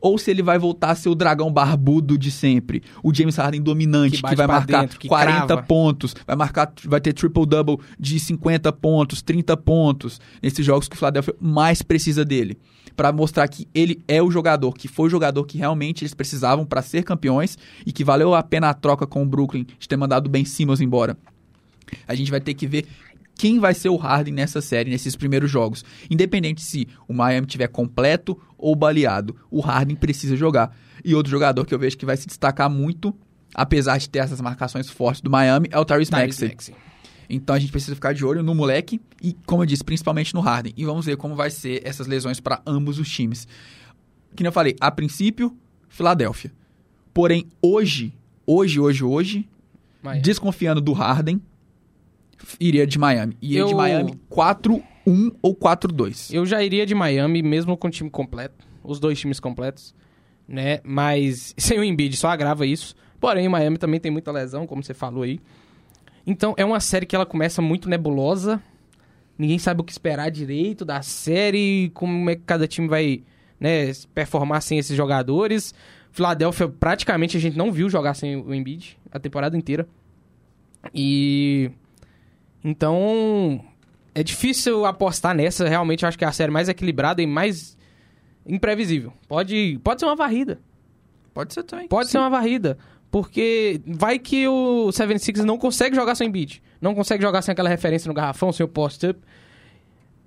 [0.00, 3.60] ou se ele vai voltar a ser o dragão barbudo de sempre, o James Harden
[3.60, 5.62] dominante Que que, vai marcar dentro, que 40 crava.
[5.64, 10.94] pontos, vai marcar, vai ter triple double de 50 pontos, 30 pontos nesses jogos que
[10.94, 12.56] o Philadelphia mais precisa dele,
[12.96, 16.64] Pra mostrar que ele é o jogador, que foi o jogador que realmente eles precisavam
[16.64, 19.96] pra ser campeões e que valeu a pena a troca com o Brooklyn de ter
[19.96, 21.16] mandado o Ben Simmons embora.
[22.06, 22.86] A gente vai ter que ver
[23.38, 25.84] quem vai ser o Harden nessa série, nesses primeiros jogos.
[26.10, 30.76] Independente se o Miami tiver completo ou baleado, o Harden precisa jogar.
[31.04, 33.14] E outro jogador que eu vejo que vai se destacar muito,
[33.54, 36.48] apesar de ter essas marcações fortes do Miami, é o Tyrese Maxey.
[36.48, 36.74] Maxey.
[37.30, 40.40] Então a gente precisa ficar de olho no moleque e, como eu disse, principalmente no
[40.40, 40.72] Harden.
[40.76, 43.46] E vamos ver como vai ser essas lesões para ambos os times.
[44.34, 45.56] Que eu falei, a princípio,
[45.88, 46.52] Filadélfia.
[47.14, 48.12] Porém, hoje,
[48.44, 49.48] hoje, hoje, hoje,
[50.02, 50.22] Miami.
[50.22, 51.40] desconfiando do Harden,
[52.58, 53.36] iria de Miami.
[53.40, 54.82] Iria de Eu- Miami 4-1
[55.42, 56.32] ou 4-2.
[56.32, 58.66] Eu já iria de Miami, mesmo com o time completo.
[58.82, 59.94] Os dois times completos.
[60.46, 60.80] Né?
[60.84, 62.94] Mas sem o Embiid, só agrava isso.
[63.20, 65.40] Porém, o Miami também tem muita lesão, como você falou aí.
[66.26, 68.62] Então, é uma série que ela começa muito nebulosa.
[69.36, 73.22] Ninguém sabe o que esperar direito da série, como é que cada time vai
[73.58, 75.74] né, performar sem esses jogadores.
[76.12, 79.88] Filadélfia, praticamente, a gente não viu jogar sem o Embiid a temporada inteira.
[80.94, 81.70] E...
[82.68, 83.64] Então,
[84.14, 85.66] é difícil apostar nessa.
[85.66, 87.78] Realmente, eu acho que é a série mais equilibrada e mais
[88.46, 89.10] imprevisível.
[89.26, 90.60] Pode, pode ser uma varrida.
[91.32, 91.88] Pode ser também.
[91.88, 92.76] Pode ser uma varrida.
[93.10, 96.60] Porque vai que o 76 não consegue jogar sem beat.
[96.78, 99.18] Não consegue jogar sem aquela referência no garrafão, sem o post-up.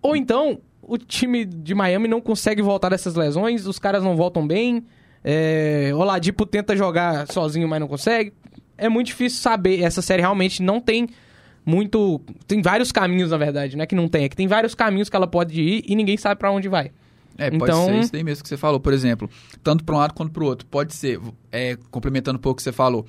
[0.02, 4.48] Ou então, o time de Miami não consegue voltar dessas lesões, os caras não voltam
[4.48, 4.84] bem.
[5.24, 8.34] É, Oladipo tenta jogar sozinho, mas não consegue.
[8.80, 9.84] É muito difícil saber.
[9.84, 11.08] Essa série realmente não tem
[11.66, 12.22] muito.
[12.48, 15.10] Tem vários caminhos, na verdade, não é que não tem, é que tem vários caminhos
[15.10, 16.92] que ela pode ir e ninguém sabe pra onde vai.
[17.38, 18.80] É, pode Então- ser isso daí mesmo que você falou.
[18.80, 19.30] Por exemplo,
[19.64, 20.68] tanto para um lado quanto para o outro.
[20.68, 21.20] Pode ser,
[21.52, 23.06] é, complementando um pouco o que você falou,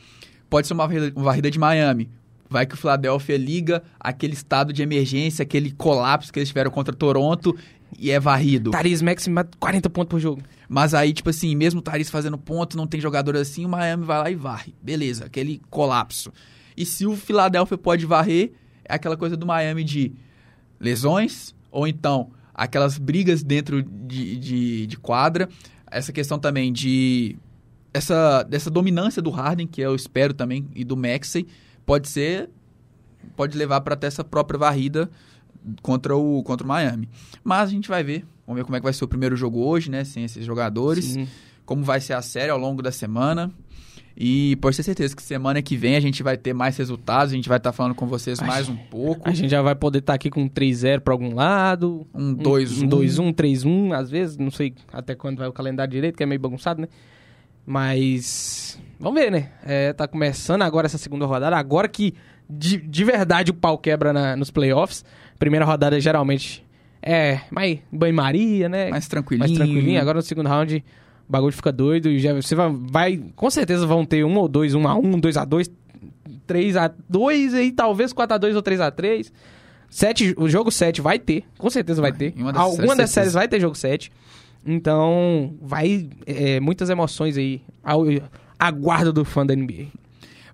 [0.48, 2.08] pode ser uma varrida, uma varrida de Miami.
[2.48, 6.94] Vai que o Philadelphia liga aquele estado de emergência, aquele colapso que eles tiveram contra
[6.94, 7.56] Toronto
[7.98, 8.70] e é varrido.
[8.70, 10.42] Tariz Maxi 40 pontos por jogo.
[10.68, 14.04] Mas aí, tipo assim, mesmo o Thaís fazendo ponto, não tem jogador assim, o Miami
[14.04, 14.74] vai lá e varre.
[14.82, 16.30] Beleza, aquele colapso.
[16.76, 18.52] E se o Philadelphia pode varrer,
[18.84, 20.12] é aquela coisa do Miami de
[20.78, 25.48] lesões, ou então aquelas brigas dentro de, de, de quadra.
[25.90, 27.36] Essa questão também de.
[27.94, 31.46] Essa, dessa dominância do Harden, que eu espero também, e do Maxey,
[31.84, 32.48] pode ser
[33.36, 35.10] pode levar para até essa própria varrida
[35.80, 37.08] contra o, contra o Miami.
[37.42, 38.24] Mas a gente vai ver.
[38.46, 40.04] Vamos ver como é que vai ser o primeiro jogo hoje, né?
[40.04, 41.04] Sem esses jogadores.
[41.04, 41.28] Sim.
[41.64, 43.50] Como vai ser a série ao longo da semana.
[44.16, 47.36] E pode ter certeza que semana que vem a gente vai ter mais resultados, a
[47.36, 49.28] gente vai estar falando com vocês A mais gente- um pouco.
[49.28, 52.06] A gente já vai poder estar aqui com um 3-0 pra algum lado.
[52.14, 52.84] Um 2-1.
[52.84, 54.36] Um 2-1, 3-1, às vezes.
[54.36, 56.88] Não sei até quando vai o calendário direito, que é meio bagunçado, né?
[57.66, 58.78] Mas.
[58.98, 59.48] Vamos ver, né?
[59.64, 61.56] É, tá começando agora essa segunda rodada.
[61.56, 62.14] Agora que
[62.48, 65.04] de, de verdade o pau quebra na- nos playoffs.
[65.38, 66.64] Primeira rodada geralmente
[67.02, 68.90] é mais banho-maria, né?
[68.90, 69.48] Mais tranquilinho.
[69.48, 70.00] mais tranquilinho.
[70.00, 70.84] Agora no segundo round
[71.32, 74.74] bagulho fica doido e já você vai, vai- com certeza vão ter um ou dois,
[74.74, 75.70] um a um, dois a dois,
[76.46, 79.32] três a dois e talvez quatro a dois ou três a três.
[79.88, 82.32] Sete, o jogo 7 vai ter, com certeza vai ter.
[82.36, 84.10] uma Alguma séries, das séries vai ter jogo 7.
[84.66, 88.04] Então, vai é, muitas emoções aí ao
[88.58, 89.86] aguardo do fã da NBA.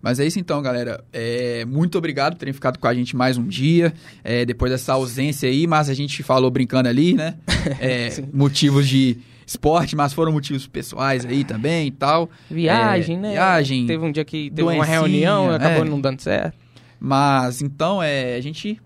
[0.02, 1.04] Mas é isso então, galera.
[1.12, 3.92] É, muito obrigado por terem ficado com a gente mais um dia,
[4.24, 7.34] é, depois dessa ausência aí, mas a gente falou brincando ali, né?
[7.80, 9.18] É, motivos de
[9.48, 12.28] esporte, mas foram motivos pessoais aí também e tal.
[12.50, 13.30] Viagem, É, né?
[13.32, 15.88] viagem, Teve um dia que teve uma reunião, acabou é.
[15.88, 16.54] não dando certo.
[17.00, 18.80] Mas então, é, a gente.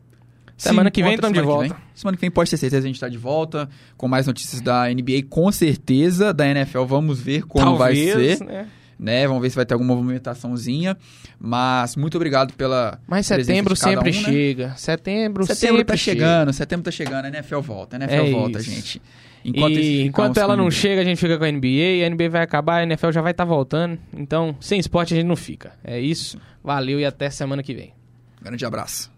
[0.57, 1.75] se Semana que vem tamo de que volta.
[1.75, 1.77] vem.
[1.95, 4.89] Semana que vem pode ter certeza a gente tá de volta com mais notícias da
[4.89, 6.33] NBA, com certeza.
[6.33, 8.45] Da NFL, vamos ver como Talvez, vai ser.
[8.45, 8.67] né?
[8.99, 9.27] né?
[9.27, 10.97] Vamos ver se vai ter alguma movimentaçãozinha.
[11.41, 13.01] Mas muito obrigado pela.
[13.09, 14.31] Mas setembro sempre um, né?
[14.31, 14.75] chega.
[14.77, 16.21] Setembro, Setembro sempre tá chega.
[16.21, 18.71] chegando, setembro tá chegando, a NFL volta, a NFL É volta, isso.
[18.71, 19.03] gente.
[19.45, 22.43] E esse- enquanto ela não chega, a gente fica com a NBA, a NBA vai
[22.43, 23.99] acabar, a NFL já vai estar voltando.
[24.17, 25.73] Então, sem esporte a gente não fica.
[25.85, 26.41] É isso.
[26.65, 27.93] Valeu e até semana que vem.
[28.41, 29.12] Grande abraço.